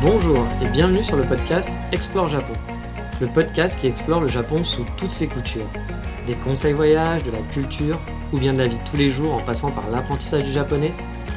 Bonjour 0.00 0.46
et 0.62 0.68
bienvenue 0.68 1.02
sur 1.02 1.16
le 1.16 1.24
podcast 1.24 1.70
Explore 1.90 2.28
Japon. 2.28 2.52
Le 3.20 3.26
podcast 3.26 3.76
qui 3.76 3.88
explore 3.88 4.20
le 4.20 4.28
Japon 4.28 4.62
sous 4.62 4.84
toutes 4.96 5.10
ses 5.10 5.26
coutures. 5.26 5.66
Des 6.24 6.34
conseils 6.34 6.72
voyages, 6.72 7.24
de 7.24 7.32
la 7.32 7.40
culture 7.52 7.98
ou 8.32 8.38
bien 8.38 8.52
de 8.52 8.58
la 8.58 8.68
vie 8.68 8.78
tous 8.88 8.96
les 8.96 9.10
jours 9.10 9.34
en 9.34 9.40
passant 9.40 9.72
par 9.72 9.90
l'apprentissage 9.90 10.44
du 10.44 10.52
japonais 10.52 10.94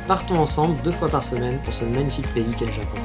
partons 0.07 0.37
ensemble 0.37 0.79
deux 0.83 0.91
fois 0.91 1.09
par 1.09 1.23
semaine 1.23 1.57
pour 1.63 1.73
ce 1.73 1.85
magnifique 1.85 2.31
pays 2.35 2.53
qu'est 2.55 2.65
le 2.67 2.71
Japon. 2.71 2.99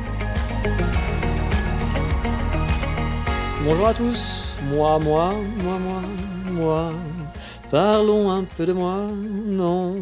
Bonjour 3.64 3.86
à 3.86 3.94
tous, 3.94 4.58
moi, 4.70 4.98
moi, 4.98 5.34
moi, 5.62 5.78
moi, 5.78 6.02
moi. 6.52 6.92
Parlons 7.70 8.30
un 8.30 8.44
peu 8.44 8.64
de 8.64 8.72
moi, 8.72 9.10
non. 9.12 9.96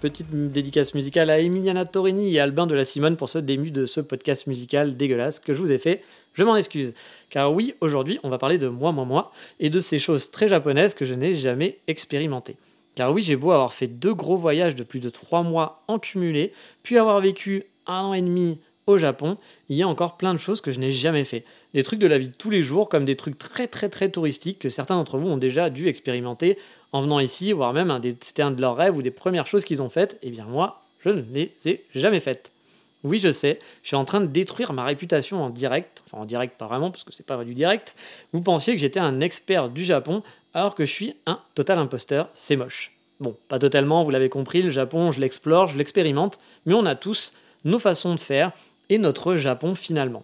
Petite 0.00 0.26
dédicace 0.50 0.92
musicale 0.92 1.30
à 1.30 1.38
Emiliana 1.38 1.84
Torini 1.84 2.34
et 2.34 2.40
Albin 2.40 2.66
de 2.66 2.74
la 2.74 2.84
Simone 2.84 3.16
pour 3.16 3.28
ce 3.28 3.38
début 3.38 3.70
de 3.70 3.86
ce 3.86 4.00
podcast 4.00 4.48
musical 4.48 4.96
dégueulasse 4.96 5.38
que 5.38 5.54
je 5.54 5.58
vous 5.58 5.70
ai 5.70 5.78
fait. 5.78 6.02
Je 6.32 6.42
m'en 6.42 6.56
excuse. 6.56 6.94
Car 7.30 7.52
oui, 7.52 7.74
aujourd'hui, 7.80 8.18
on 8.24 8.28
va 8.28 8.38
parler 8.38 8.58
de 8.58 8.66
moi, 8.66 8.90
moi, 8.90 9.04
moi, 9.04 9.30
et 9.60 9.70
de 9.70 9.78
ces 9.78 10.00
choses 10.00 10.32
très 10.32 10.48
japonaises 10.48 10.94
que 10.94 11.04
je 11.04 11.14
n'ai 11.14 11.34
jamais 11.34 11.78
expérimentées. 11.86 12.56
Car 12.96 13.12
oui, 13.12 13.22
j'ai 13.22 13.36
beau 13.36 13.52
avoir 13.52 13.72
fait 13.72 13.86
deux 13.86 14.14
gros 14.14 14.36
voyages 14.36 14.74
de 14.74 14.82
plus 14.82 15.00
de 15.00 15.08
trois 15.08 15.44
mois 15.44 15.84
en 15.86 16.00
cumulé, 16.00 16.52
puis 16.82 16.98
avoir 16.98 17.20
vécu 17.20 17.62
un 17.86 18.00
an 18.00 18.14
et 18.14 18.22
demi 18.22 18.58
au 18.86 18.98
Japon, 18.98 19.36
il 19.68 19.76
y 19.76 19.82
a 19.82 19.88
encore 19.88 20.16
plein 20.16 20.32
de 20.32 20.38
choses 20.38 20.60
que 20.60 20.70
je 20.70 20.78
n'ai 20.78 20.92
jamais 20.92 21.24
fait. 21.24 21.44
Des 21.74 21.82
trucs 21.82 21.98
de 21.98 22.06
la 22.06 22.18
vie 22.18 22.28
de 22.28 22.34
tous 22.34 22.50
les 22.50 22.62
jours, 22.62 22.88
comme 22.88 23.04
des 23.04 23.16
trucs 23.16 23.36
très 23.36 23.66
très 23.66 23.88
très 23.88 24.10
touristiques 24.10 24.60
que 24.60 24.70
certains 24.70 24.96
d'entre 24.96 25.18
vous 25.18 25.28
ont 25.28 25.36
déjà 25.36 25.70
dû 25.70 25.88
expérimenter 25.88 26.56
en 26.96 27.02
venant 27.02 27.20
ici, 27.20 27.52
voire 27.52 27.72
même 27.72 28.00
c'était 28.20 28.42
un 28.42 28.50
de 28.50 28.60
leurs 28.60 28.76
rêves 28.76 28.96
ou 28.96 29.02
des 29.02 29.10
premières 29.10 29.46
choses 29.46 29.64
qu'ils 29.64 29.82
ont 29.82 29.88
faites. 29.88 30.18
Eh 30.22 30.30
bien 30.30 30.44
moi, 30.44 30.82
je 31.04 31.10
ne 31.10 31.22
les 31.32 31.52
ai 31.66 31.84
jamais 31.94 32.20
faites. 32.20 32.52
Oui, 33.04 33.20
je 33.20 33.30
sais, 33.30 33.58
je 33.82 33.88
suis 33.88 33.96
en 33.96 34.04
train 34.04 34.20
de 34.20 34.26
détruire 34.26 34.72
ma 34.72 34.84
réputation 34.84 35.42
en 35.44 35.50
direct, 35.50 36.02
enfin 36.06 36.22
en 36.22 36.24
direct 36.24 36.56
pas 36.58 36.66
vraiment 36.66 36.90
parce 36.90 37.04
que 37.04 37.12
c'est 37.12 37.26
pas 37.26 37.44
du 37.44 37.54
direct. 37.54 37.94
Vous 38.32 38.40
pensiez 38.40 38.74
que 38.74 38.80
j'étais 38.80 38.98
un 38.98 39.20
expert 39.20 39.68
du 39.68 39.84
Japon 39.84 40.22
alors 40.54 40.74
que 40.74 40.84
je 40.84 40.90
suis 40.90 41.14
un 41.26 41.38
total 41.54 41.78
imposteur, 41.78 42.28
c'est 42.34 42.56
moche. 42.56 42.92
Bon, 43.20 43.36
pas 43.48 43.58
totalement, 43.58 44.02
vous 44.02 44.10
l'avez 44.10 44.28
compris, 44.28 44.62
le 44.62 44.70
Japon, 44.70 45.12
je 45.12 45.20
l'explore, 45.20 45.68
je 45.68 45.78
l'expérimente, 45.78 46.38
mais 46.64 46.74
on 46.74 46.84
a 46.86 46.94
tous 46.94 47.32
nos 47.64 47.78
façons 47.78 48.14
de 48.14 48.20
faire 48.20 48.52
et 48.88 48.98
notre 48.98 49.36
Japon 49.36 49.74
finalement. 49.74 50.22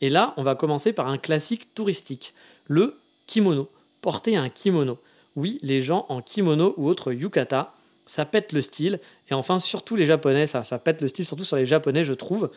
Et 0.00 0.08
là, 0.08 0.34
on 0.36 0.42
va 0.42 0.54
commencer 0.54 0.92
par 0.92 1.08
un 1.08 1.18
classique 1.18 1.74
touristique, 1.74 2.34
le 2.66 2.98
kimono. 3.26 3.68
Porter 4.00 4.36
un 4.36 4.48
kimono. 4.48 4.98
Oui, 5.38 5.60
les 5.62 5.80
gens 5.80 6.04
en 6.08 6.20
kimono 6.20 6.74
ou 6.78 6.88
autre 6.88 7.12
yukata, 7.12 7.72
ça 8.06 8.24
pète 8.24 8.52
le 8.52 8.60
style. 8.60 8.98
Et 9.30 9.34
enfin, 9.34 9.60
surtout 9.60 9.94
les 9.94 10.04
Japonais, 10.04 10.48
ça, 10.48 10.64
ça 10.64 10.80
pète 10.80 11.00
le 11.00 11.06
style, 11.06 11.24
surtout 11.24 11.44
sur 11.44 11.56
les 11.56 11.64
Japonais, 11.64 12.02
je 12.02 12.12
trouve. 12.12 12.50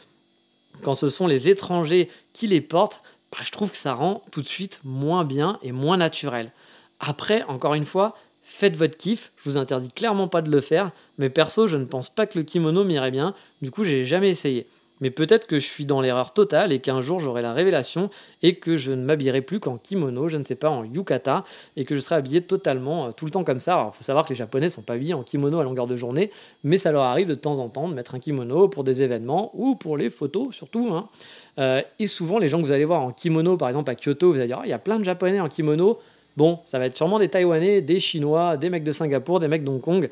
Quand 0.82 0.96
ce 0.96 1.08
sont 1.08 1.28
les 1.28 1.48
étrangers 1.48 2.10
qui 2.34 2.48
les 2.48 2.60
portent, 2.60 3.04
bah, 3.32 3.38
je 3.44 3.52
trouve 3.52 3.70
que 3.70 3.78
ça 3.78 3.94
rend 3.94 4.24
tout 4.32 4.42
de 4.42 4.48
suite 4.48 4.82
moins 4.84 5.24
bien 5.24 5.60
et 5.62 5.72
moins 5.72 5.98
naturel. 5.98 6.52
Après, 7.00 7.44
encore 7.44 7.76
une 7.76 7.86
fois, 7.86 8.16
faites 8.42 8.76
votre 8.76 8.98
kiff, 8.98 9.32
je 9.38 9.48
vous 9.48 9.58
interdis 9.60 9.90
clairement 9.90 10.28
pas 10.28 10.42
de 10.42 10.50
le 10.50 10.60
faire, 10.60 10.90
mais 11.20 11.30
perso, 11.30 11.68
je 11.68 11.78
ne 11.78 11.86
pense 11.86 12.10
pas 12.10 12.26
que 12.26 12.40
le 12.40 12.44
kimono 12.44 12.84
m'irait 12.84 13.12
bien, 13.12 13.36
du 13.62 13.70
coup, 13.70 13.84
j'ai 13.84 14.08
jamais 14.08 14.32
essayé. 14.32 14.68
Mais 15.02 15.12
peut-être 15.12 15.48
que 15.48 15.60
je 15.60 15.66
suis 15.66 15.86
dans 15.86 16.00
l'erreur 16.00 16.34
totale 16.34 16.72
et 16.72 16.80
qu'un 16.80 17.02
jour 17.02 17.20
j'aurai 17.20 17.42
la 17.42 17.54
révélation 17.54 18.10
et 18.42 18.56
que 18.56 18.78
je 18.78 18.92
ne 18.92 19.04
m'habillerai 19.04 19.42
plus 19.42 19.60
qu'en 19.60 19.78
kimono, 19.78 20.30
je 20.30 20.38
ne 20.38 20.44
sais 20.44 20.56
pas, 20.56 20.70
en 20.70 20.84
yukata, 20.84 21.44
et 21.76 21.86
que 21.86 21.96
je 21.96 22.00
serai 22.00 22.16
habillé 22.16 22.42
totalement 22.42 23.08
euh, 23.08 23.12
tout 23.12 23.26
le 23.26 23.32
temps 23.32 23.44
comme 23.44 23.60
ça. 23.60 23.74
Alors 23.74 23.92
il 23.94 23.98
faut 23.98 24.04
savoir 24.04 24.26
que 24.26 24.30
les 24.30 24.36
japonais 24.36 24.70
sont 24.70 24.82
pas 24.82 24.94
habillés 24.94 25.14
en 25.14 25.24
kimono 25.24 25.60
à 25.60 25.64
longueur 25.64 25.88
de 25.88 25.96
journée, 25.96 26.32
mais 26.64 26.78
ça 26.78 26.92
leur 26.92 27.04
arrive 27.04 27.28
de 27.28 27.36
temps 27.36 27.60
en 27.60 27.70
temps 27.70 27.90
de 27.90 27.94
mettre 27.94 28.16
un 28.16 28.20
kimono 28.20 28.68
pour 28.68 28.84
des 28.84 29.02
événements 29.02 29.52
ou 29.54 29.76
pour 29.76 29.98
les 29.98 30.10
photos 30.10 30.54
surtout. 30.56 30.90
Hein. 30.94 31.10
Euh, 31.60 31.82
et 32.00 32.08
souvent, 32.08 32.38
les 32.38 32.48
gens 32.48 32.60
que 32.60 32.66
vous 32.66 32.72
allez 32.72 32.86
voir 32.86 33.02
en 33.02 33.12
kimono, 33.12 33.58
par 33.58 33.68
exemple 33.68 33.92
à 33.92 33.96
Kyoto, 33.96 34.32
vous 34.32 34.38
allez 34.38 34.48
dire, 34.48 34.60
oh, 34.60 34.66
il 34.66 34.70
y 34.70 34.74
a 34.74 34.80
plein 34.80 35.00
de 35.00 35.04
japonais 35.04 35.40
en 35.40 35.48
kimono. 35.48 36.00
Bon, 36.38 36.60
ça 36.64 36.80
va 36.80 36.86
être 36.86 36.96
sûrement 36.96 37.20
des 37.20 37.28
Taïwanais, 37.28 37.82
des 37.82 38.00
Chinois, 38.00 38.56
des 38.56 38.70
mecs 38.70 38.84
de 38.84 38.92
Singapour, 38.92 39.40
des 39.40 39.48
mecs 39.48 39.64
d'Hong 39.64 39.82
Kong. 39.82 40.10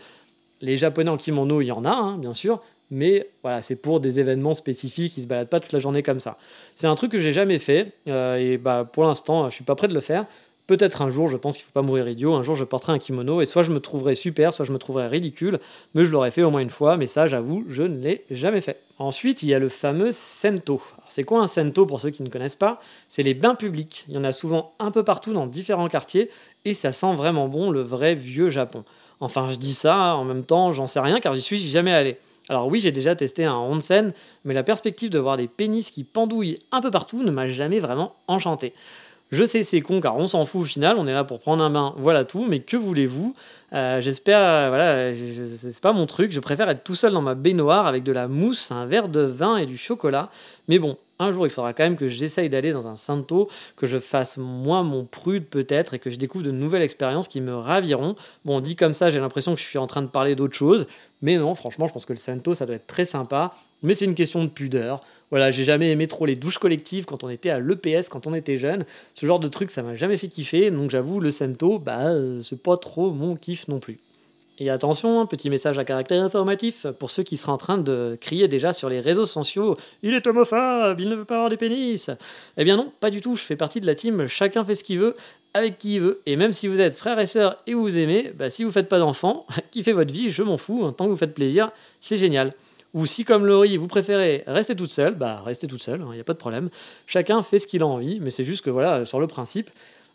Les 0.62 0.76
Japonais 0.76 1.10
en 1.10 1.18
kimono, 1.18 1.62
il 1.62 1.68
y 1.68 1.72
en 1.72 1.86
a, 1.86 1.92
hein, 1.92 2.18
bien 2.18 2.34
sûr, 2.34 2.62
mais 2.92 3.30
voilà, 3.44 3.62
c'est 3.62 3.76
pour 3.76 4.00
des 4.00 4.20
événements 4.20 4.54
spécifiques, 4.54 5.18
ils 5.18 5.22
se 5.22 5.28
baladent 5.28 5.50
pas 5.50 5.60
toute 5.60 5.74
la 5.74 5.80
journée 5.80 6.04
comme 6.04 6.20
ça. 6.20 6.38
C'est 6.76 6.88
un 6.88 6.96
truc 6.96 7.12
que 7.12 7.20
j'ai 7.20 7.34
jamais 7.34 7.60
fait, 7.60 7.94
euh, 8.08 8.38
et 8.38 8.58
bah, 8.58 8.88
pour 8.92 9.04
l'instant, 9.04 9.50
je 9.50 9.56
suis 9.56 9.64
pas 9.64 9.76
prêt 9.76 9.88
de 9.88 9.94
le 9.94 10.02
faire. 10.02 10.26
Peut-être 10.68 11.02
un 11.02 11.10
jour, 11.10 11.28
je 11.28 11.36
pense 11.36 11.58
qu'il 11.58 11.66
faut 11.66 11.72
pas 11.72 11.82
mourir 11.82 12.08
idiot, 12.08 12.36
un 12.36 12.44
jour 12.44 12.56
je 12.56 12.64
porterai 12.64 12.94
un 12.94 13.00
kimono, 13.00 13.42
et 13.42 13.48
soit 13.48 13.64
je 13.64 13.72
me 13.72 13.80
trouverai 13.80 14.14
super, 14.14 14.54
soit 14.54 14.66
je 14.66 14.72
me 14.72 14.78
trouverai 14.78 15.08
ridicule, 15.08 15.60
mais 15.96 16.06
je 16.06 16.12
l'aurais 16.12 16.30
fait 16.30 16.44
au 16.44 16.52
moins 16.52 16.62
une 16.62 16.70
fois, 16.70 16.96
mais 16.96 17.08
ça, 17.08 17.26
j'avoue, 17.26 17.66
je 17.68 17.82
ne 17.82 18.00
l'ai 18.00 18.24
jamais 18.30 18.62
fait. 18.62 18.80
Ensuite, 19.00 19.42
il 19.42 19.50
y 19.50 19.56
a 19.56 19.60
le 19.60 19.70
fameux 19.70 20.12
sento. 20.12 20.80
C'est 21.08 21.24
quoi 21.24 21.42
un 21.42 21.48
sento 21.48 21.88
pour 21.88 22.00
ceux 22.02 22.12
qui 22.12 22.22
ne 22.22 22.30
connaissent 22.30 22.54
pas? 22.54 22.80
C'est 23.08 23.24
les 23.24 23.34
bains 23.34 23.56
publics. 23.56 24.06
Il 24.10 24.14
y 24.14 24.18
en 24.18 24.24
a 24.24 24.32
souvent 24.32 24.74
un 24.78 24.92
peu 24.92 25.04
partout 25.04 25.34
dans 25.34 25.48
différents 25.48 25.88
quartiers, 25.88 26.30
et 26.66 26.76
ça 26.76 26.92
sent 26.92 27.16
vraiment 27.16 27.48
bon 27.48 27.72
le 27.72 27.82
vrai 27.82 28.14
vieux 28.14 28.50
Japon. 28.50 28.84
Enfin, 29.22 29.50
je 29.52 29.56
dis 29.56 29.74
ça, 29.74 30.16
en 30.16 30.24
même 30.24 30.44
temps, 30.44 30.72
j'en 30.72 30.88
sais 30.88 31.00
rien 31.00 31.20
car 31.20 31.34
j'y 31.34 31.42
suis 31.42 31.58
jamais 31.60 31.94
allé. 31.94 32.18
Alors 32.50 32.68
oui, 32.68 32.80
j'ai 32.80 32.92
déjà 32.92 33.16
testé 33.16 33.46
un 33.46 33.56
onsen, 33.56 34.12
mais 34.44 34.56
la 34.56 34.64
perspective 34.64 35.12
de 35.12 35.20
voir 35.20 35.38
des 35.38 35.48
pénis 35.48 35.92
qui 35.92 36.04
pendouillent 36.04 36.58
un 36.72 36.82
peu 36.82 36.90
partout 36.90 37.24
ne 37.24 37.32
m'a 37.32 37.48
jamais 37.48 37.80
vraiment 37.80 38.16
enchanté. 38.28 38.74
Je 39.32 39.44
sais 39.44 39.62
c'est 39.62 39.82
con 39.82 40.02
car 40.02 40.18
on 40.18 40.26
s'en 40.26 40.44
fout 40.44 40.62
au 40.62 40.66
final, 40.66 40.98
on 40.98 41.06
est 41.06 41.14
là 41.14 41.24
pour 41.24 41.40
prendre 41.40 41.64
un 41.64 41.70
bain, 41.70 41.94
voilà 41.98 42.26
tout, 42.26 42.48
mais 42.48 42.62
que 42.62 42.76
voulez-vous? 42.76 43.36
Euh, 43.74 44.02
J'espère, 44.02 44.40
euh, 44.42 44.70
voilà, 44.70 45.14
c'est 45.14 45.82
pas 45.82 45.94
mon 45.94 46.08
truc, 46.08 46.32
je 46.32 46.40
préfère 46.40 46.68
être 46.70 46.84
tout 46.84 46.96
seul 46.96 47.14
dans 47.14 47.22
ma 47.22 47.36
baignoire 47.36 47.86
avec 47.86 48.04
de 48.04 48.12
la 48.12 48.28
mousse, 48.28 48.72
un 48.72 48.88
verre 48.88 49.08
de 49.08 49.22
vin 49.22 49.58
et 49.58 49.68
du 49.68 49.78
chocolat. 49.78 50.32
Mais 50.68 50.80
bon, 50.80 50.98
un 51.20 51.32
jour 51.32 51.46
il 51.46 51.50
faudra 51.50 51.74
quand 51.74 51.84
même 51.84 51.98
que 51.98 52.08
j'essaye 52.08 52.50
d'aller 52.50 52.72
dans 52.72 52.88
un 52.88 52.96
Santo, 52.96 53.50
que 53.76 53.86
je 53.86 54.00
fasse 54.00 54.38
moins 54.38 54.84
mon 54.84 55.06
prude 55.06 55.46
peut-être 55.46 55.94
et 55.94 56.00
que 56.00 56.10
je 56.10 56.16
découvre 56.16 56.46
de 56.46 56.52
nouvelles 56.52 56.82
expériences 56.82 57.28
qui 57.28 57.42
me 57.42 57.56
raviront. 57.56 58.16
Bon, 58.46 58.62
dit 58.62 58.76
comme 58.76 58.94
ça, 58.94 59.12
j'ai 59.12 59.20
l'impression 59.20 59.54
que 59.54 59.60
je 59.60 59.66
suis 59.66 59.78
en 59.78 59.88
train 59.88 60.02
de 60.02 60.08
parler 60.08 60.36
d'autre 60.36 60.56
chose, 60.56 60.88
mais 61.22 61.38
non, 61.38 61.54
franchement, 61.56 61.88
je 61.88 61.94
pense 61.94 62.06
que 62.06 62.14
le 62.14 62.18
Santo 62.18 62.54
ça 62.54 62.66
doit 62.66 62.76
être 62.76 62.88
très 62.88 63.06
sympa, 63.06 63.54
mais 63.84 63.94
c'est 63.94 64.06
une 64.06 64.16
question 64.16 64.44
de 64.44 64.50
pudeur. 64.50 65.02
Voilà, 65.30 65.52
j'ai 65.52 65.64
jamais 65.64 65.92
aimé 65.92 66.08
trop 66.08 66.26
les 66.26 66.36
douches 66.36 66.58
collectives 66.58 67.06
quand 67.06 67.24
on 67.24 67.30
était 67.30 67.52
à 67.52 67.60
l'EPS, 67.60 68.10
quand 68.10 68.26
on 68.26 68.34
était 68.34 68.58
jeune. 68.58 68.84
Ce 69.14 69.26
genre 69.26 69.40
de 69.40 69.48
truc, 69.48 69.70
ça 69.70 69.84
m'a 69.84 69.94
jamais 69.94 70.18
fait 70.18 70.28
kiffer. 70.28 70.72
Donc 70.72 70.90
j'avoue, 70.90 71.20
le 71.20 71.30
Sento, 71.30 71.78
bah, 71.78 72.08
euh, 72.08 72.42
c'est 72.42 72.62
pas 72.62 72.78
trop 72.78 73.12
mon 73.12 73.36
kiff 73.36 73.68
non 73.68 73.80
plus. 73.80 74.00
Et 74.62 74.70
attention, 74.70 75.26
petit 75.26 75.50
message 75.50 75.80
à 75.80 75.86
caractère 75.86 76.22
informatif 76.22 76.86
pour 77.00 77.12
ceux 77.12 77.24
qui 77.24 77.38
seraient 77.38 77.54
en 77.54 77.58
train 77.58 77.78
de 77.78 78.18
crier 78.20 78.50
déjà 78.50 78.74
sur 78.74 78.90
les 78.90 79.00
réseaux 79.00 79.26
sociaux 79.26 79.78
Il 80.04 80.14
est 80.14 80.28
homophobe, 80.28 81.00
il 81.00 81.08
ne 81.08 81.16
veut 81.16 81.24
pas 81.24 81.36
avoir 81.36 81.50
des 81.50 81.56
pénis 81.56 82.12
Eh 82.58 82.66
bien 82.66 82.76
non, 82.76 82.92
pas 83.00 83.10
du 83.10 83.22
tout, 83.22 83.38
je 83.38 83.44
fais 83.44 83.56
partie 83.56 83.80
de 83.80 83.86
la 83.86 83.96
team 83.96 84.28
chacun 84.28 84.66
fait 84.66 84.76
ce 84.76 84.84
qu'il 84.84 85.00
veut, 85.00 85.16
avec 85.54 85.78
qui 85.78 85.96
il 85.96 86.02
veut. 86.02 86.22
Et 86.26 86.36
même 86.36 86.52
si 86.52 86.68
vous 86.68 86.82
êtes 86.82 86.98
frère 86.98 87.18
et 87.20 87.26
sœur 87.26 87.56
et 87.68 87.74
vous 87.74 88.00
aimez, 88.00 88.34
bah, 88.38 88.50
si 88.50 88.66
vous 88.66 88.72
faites 88.72 88.90
pas 88.90 89.00
d'enfants, 89.00 89.48
kiffez 89.72 89.94
votre 89.94 90.14
vie, 90.14 90.30
je 90.30 90.44
m'en 90.44 90.58
fous, 90.58 90.92
tant 90.92 91.06
que 91.06 91.12
vous 91.12 91.16
faites 91.16 91.34
plaisir, 91.34 91.72
c'est 92.02 92.18
génial. 92.18 92.54
Ou 92.94 93.06
si, 93.06 93.24
comme 93.24 93.46
Laurie, 93.46 93.78
vous 93.78 93.88
préférez 93.88 94.44
rester 94.46 94.76
toute 94.76 94.92
seule, 94.92 95.16
bah 95.16 95.42
restez 95.46 95.68
toute 95.68 95.84
seule, 95.84 96.00
il 96.00 96.04
hein, 96.04 96.14
n'y 96.16 96.20
a 96.20 96.24
pas 96.24 96.34
de 96.34 96.40
problème. 96.40 96.70
Chacun 97.06 97.44
fait 97.44 97.60
ce 97.60 97.68
qu'il 97.68 97.84
a 97.84 97.88
envie, 97.88 98.20
mais 98.20 98.32
c'est 98.32 98.44
juste 98.44 98.66
que 98.66 98.72
voilà, 98.72 99.06
sur 99.06 99.20
le 99.20 99.28
principe, 99.28 99.70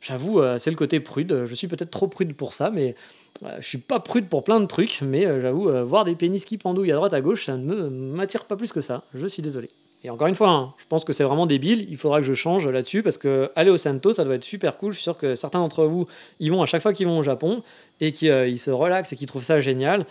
j'avoue, 0.04 0.40
euh, 0.40 0.58
c'est 0.58 0.70
le 0.70 0.76
côté 0.76 1.00
prude. 1.00 1.44
Je 1.46 1.54
suis 1.54 1.66
peut-être 1.66 1.90
trop 1.90 2.06
prude 2.06 2.34
pour 2.34 2.52
ça, 2.52 2.70
mais 2.70 2.94
je 3.40 3.46
euh, 3.46 3.56
je 3.60 3.66
suis 3.66 3.78
pas 3.78 3.98
prude 3.98 4.28
pour 4.28 4.44
plein 4.44 4.60
de 4.60 4.66
trucs, 4.66 5.00
mais 5.02 5.26
euh, 5.26 5.40
j'avoue, 5.40 5.70
voir 5.84 6.04
des 6.04 6.14
pénis 6.14 6.44
qui 6.44 6.58
pendouillent 6.58 6.92
à 6.92 6.96
droite 6.96 7.14
à 7.14 7.20
gauche, 7.20 7.46
ça 7.46 7.56
ne 7.56 7.88
m'attire 7.88 8.44
pas 8.44 8.56
plus 8.56 8.72
que 8.72 8.80
ça. 8.80 9.04
Je 9.14 9.26
suis 9.26 9.42
désolé. 9.42 9.68
Et 10.04 10.10
encore 10.10 10.26
une 10.26 10.34
fois, 10.34 10.50
hein, 10.50 10.74
je 10.76 10.84
pense 10.86 11.02
que 11.02 11.14
c'est 11.14 11.24
vraiment 11.24 11.46
débile. 11.46 11.86
Il 11.88 11.96
faudra 11.96 12.20
que 12.20 12.26
je 12.26 12.34
change 12.34 12.68
là-dessus 12.68 13.02
parce 13.02 13.16
que 13.16 13.50
aller 13.56 13.70
au 13.70 13.78
Santo, 13.78 14.12
ça 14.12 14.24
doit 14.24 14.34
être 14.34 14.44
super 14.44 14.76
cool. 14.76 14.92
Je 14.92 14.98
suis 14.98 15.02
sûr 15.02 15.16
que 15.16 15.34
certains 15.34 15.60
d'entre 15.60 15.86
vous 15.86 16.06
y 16.40 16.50
vont 16.50 16.60
à 16.60 16.66
chaque 16.66 16.82
fois 16.82 16.92
qu'ils 16.92 17.06
vont 17.06 17.18
au 17.18 17.22
Japon 17.22 17.62
et 18.02 18.12
qu'ils 18.12 18.58
se 18.58 18.70
relaxent 18.70 19.14
et 19.14 19.16
qu'ils 19.16 19.26
trouvent 19.26 19.42
ça 19.42 19.60
génial 19.60 20.04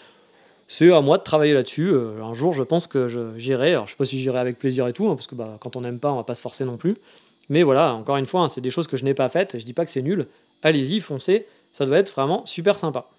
c'est 0.66 0.92
à 0.92 1.02
moi 1.02 1.18
de 1.18 1.24
travailler 1.24 1.54
là-dessus. 1.54 1.94
Un 1.94 2.34
jour, 2.34 2.54
je 2.54 2.64
pense 2.64 2.88
que 2.88 3.34
j'irai. 3.38 3.72
Alors, 3.72 3.86
je 3.86 3.92
sais 3.92 3.98
pas 3.98 4.06
si 4.06 4.18
j'irai 4.18 4.40
avec 4.40 4.58
plaisir 4.58 4.88
et 4.88 4.94
tout, 4.94 5.08
hein, 5.08 5.16
parce 5.16 5.28
que 5.28 5.36
bah, 5.36 5.58
quand 5.60 5.76
on 5.76 5.82
n'aime 5.82 6.00
pas, 6.00 6.12
on 6.12 6.16
va 6.16 6.24
pas 6.24 6.36
se 6.36 6.42
forcer 6.42 6.66
non 6.66 6.78
plus. 6.78 6.96
Mais 7.50 7.64
voilà, 7.64 7.94
encore 7.94 8.18
une 8.18 8.26
fois, 8.26 8.42
hein, 8.42 8.48
c'est 8.48 8.62
des 8.62 8.72
choses 8.72 8.88
que 8.88 8.98
je 8.98 9.04
n'ai 9.04 9.14
pas 9.14 9.30
faites. 9.30 9.58
Je 9.58 9.66
dis 9.66 9.74
pas 9.74 9.86
que 9.86 9.92
c'est 9.92 10.02
nul. 10.02 10.28
Allez-y, 10.62 11.00
foncez. 11.00 11.46
Ça 11.72 11.86
doit 11.86 11.98
être 11.98 12.14
vraiment 12.14 12.46
super 12.46 12.78
sympa. 12.78 13.10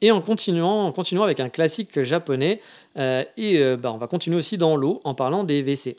Et 0.00 0.12
en 0.12 0.20
continuant, 0.20 0.86
en 0.86 0.92
continuant 0.92 1.24
avec 1.24 1.40
un 1.40 1.48
classique 1.48 2.02
japonais, 2.02 2.60
euh, 2.96 3.24
et 3.36 3.58
euh, 3.58 3.76
bah, 3.76 3.92
on 3.92 3.98
va 3.98 4.06
continuer 4.06 4.36
aussi 4.36 4.56
dans 4.56 4.76
l'eau 4.76 5.00
en 5.04 5.14
parlant 5.14 5.42
des 5.42 5.62
WC. 5.62 5.96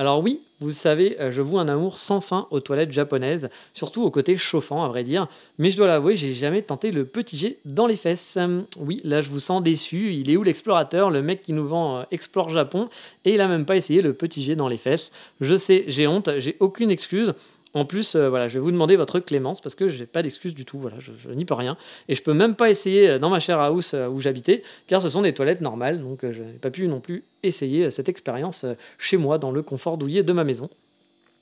Alors 0.00 0.22
oui, 0.22 0.42
vous 0.60 0.70
savez, 0.70 1.20
euh, 1.20 1.32
je 1.32 1.42
voue 1.42 1.58
un 1.58 1.66
amour 1.66 1.98
sans 1.98 2.20
fin 2.20 2.46
aux 2.52 2.60
toilettes 2.60 2.92
japonaises, 2.92 3.50
surtout 3.72 4.04
au 4.04 4.12
côté 4.12 4.36
chauffant 4.36 4.84
à 4.84 4.88
vrai 4.88 5.02
dire, 5.02 5.26
mais 5.58 5.72
je 5.72 5.76
dois 5.76 5.88
l'avouer, 5.88 6.16
j'ai 6.16 6.34
jamais 6.34 6.62
tenté 6.62 6.92
le 6.92 7.04
petit 7.04 7.36
jet 7.36 7.58
dans 7.64 7.88
les 7.88 7.96
fesses. 7.96 8.38
Oui, 8.78 9.00
là 9.02 9.22
je 9.22 9.28
vous 9.28 9.40
sens 9.40 9.60
déçu, 9.60 10.12
il 10.12 10.30
est 10.30 10.36
où 10.36 10.44
l'explorateur, 10.44 11.10
le 11.10 11.20
mec 11.20 11.40
qui 11.40 11.52
nous 11.52 11.66
vend 11.66 12.04
Explore 12.12 12.48
Japon, 12.48 12.88
et 13.24 13.34
il 13.34 13.40
a 13.40 13.48
même 13.48 13.66
pas 13.66 13.74
essayé 13.74 14.00
le 14.00 14.12
petit 14.12 14.44
jet 14.44 14.54
dans 14.54 14.68
les 14.68 14.76
fesses. 14.76 15.10
Je 15.40 15.56
sais, 15.56 15.84
j'ai 15.88 16.06
honte, 16.06 16.30
j'ai 16.38 16.56
aucune 16.60 16.92
excuse, 16.92 17.34
en 17.78 17.84
plus, 17.84 18.16
euh, 18.16 18.28
voilà, 18.28 18.48
je 18.48 18.54
vais 18.54 18.60
vous 18.60 18.72
demander 18.72 18.96
votre 18.96 19.20
clémence 19.20 19.60
parce 19.60 19.74
que 19.74 19.88
je 19.88 19.98
n'ai 19.98 20.06
pas 20.06 20.22
d'excuse 20.22 20.54
du 20.54 20.64
tout, 20.64 20.78
voilà, 20.78 20.96
je, 20.98 21.30
n'y 21.30 21.44
peux 21.44 21.54
rien. 21.54 21.76
Et 22.08 22.14
je 22.14 22.22
peux 22.22 22.34
même 22.34 22.56
pas 22.56 22.70
essayer 22.70 23.08
euh, 23.08 23.18
dans 23.18 23.30
ma 23.30 23.40
chère 23.40 23.60
house 23.60 23.94
euh, 23.94 24.08
où 24.08 24.20
j'habitais, 24.20 24.62
car 24.86 25.00
ce 25.00 25.08
sont 25.08 25.22
des 25.22 25.32
toilettes 25.32 25.60
normales, 25.60 26.00
donc 26.00 26.28
je 26.28 26.42
n'ai 26.42 26.52
pas 26.54 26.70
pu 26.70 26.88
non 26.88 27.00
plus 27.00 27.24
essayer 27.42 27.90
cette 27.90 28.08
expérience 28.08 28.66
chez 28.98 29.16
moi, 29.16 29.38
dans 29.38 29.52
le 29.52 29.62
confort 29.62 29.96
douillet 29.96 30.24
de 30.24 30.32
ma 30.32 30.44
maison. 30.44 30.68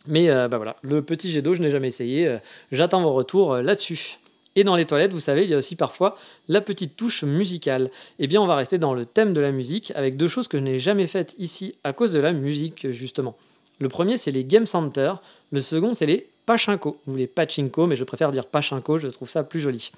Mais 0.06 0.28
bah 0.28 0.56
voilà, 0.56 0.76
le 0.82 1.02
petit 1.02 1.30
jet 1.30 1.42
d'eau, 1.42 1.54
je 1.54 1.62
n'ai 1.62 1.70
jamais 1.70 1.88
essayé. 1.88 2.36
J'attends 2.70 3.02
vos 3.02 3.12
retours 3.12 3.56
là-dessus. 3.56 4.18
Et 4.54 4.62
dans 4.62 4.76
les 4.76 4.84
toilettes, 4.84 5.12
vous 5.12 5.20
savez, 5.20 5.44
il 5.44 5.50
y 5.50 5.54
a 5.54 5.56
aussi 5.56 5.74
parfois 5.74 6.16
la 6.48 6.60
petite 6.60 6.96
touche 6.96 7.24
musicale. 7.24 7.90
Eh 8.20 8.26
bien, 8.28 8.40
on 8.40 8.46
va 8.46 8.54
rester 8.54 8.78
dans 8.78 8.94
le 8.94 9.04
thème 9.04 9.32
de 9.32 9.40
la 9.40 9.50
musique 9.50 9.92
avec 9.96 10.16
deux 10.16 10.28
choses 10.28 10.46
que 10.46 10.58
je 10.58 10.62
n'ai 10.62 10.78
jamais 10.78 11.08
faites 11.08 11.34
ici 11.38 11.74
à 11.82 11.92
cause 11.92 12.12
de 12.12 12.20
la 12.20 12.32
musique, 12.32 12.90
justement. 12.90 13.36
Le 13.78 13.88
premier, 13.88 14.16
c'est 14.16 14.30
les 14.30 14.44
Game 14.44 14.66
Center. 14.66 15.14
Le 15.52 15.60
second, 15.60 15.92
c'est 15.92 16.06
les 16.06 16.28
Pachinko, 16.46 17.00
ou 17.06 17.16
les 17.16 17.26
Pachinko, 17.26 17.86
mais 17.86 17.96
je 17.96 18.04
préfère 18.04 18.32
dire 18.32 18.46
Pachinko, 18.46 18.98
je 18.98 19.08
trouve 19.08 19.28
ça 19.28 19.42
plus 19.42 19.60
joli. 19.60 19.90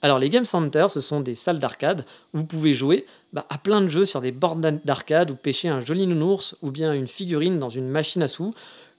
Alors 0.00 0.20
les 0.20 0.30
Game 0.30 0.44
Center, 0.44 0.86
ce 0.88 1.00
sont 1.00 1.20
des 1.20 1.34
salles 1.34 1.58
d'arcade 1.58 2.04
vous 2.32 2.44
pouvez 2.44 2.72
jouer 2.72 3.04
bah, 3.32 3.46
à 3.50 3.58
plein 3.58 3.80
de 3.80 3.88
jeux 3.88 4.04
sur 4.04 4.20
des 4.20 4.30
bornes 4.30 4.80
d'arcade 4.84 5.32
ou 5.32 5.34
pêcher 5.34 5.68
un 5.68 5.80
joli 5.80 6.06
nounours 6.06 6.56
ou 6.62 6.70
bien 6.70 6.92
une 6.92 7.08
figurine 7.08 7.58
dans 7.58 7.68
une 7.68 7.88
machine 7.88 8.22
à 8.22 8.28
sous. 8.28 8.54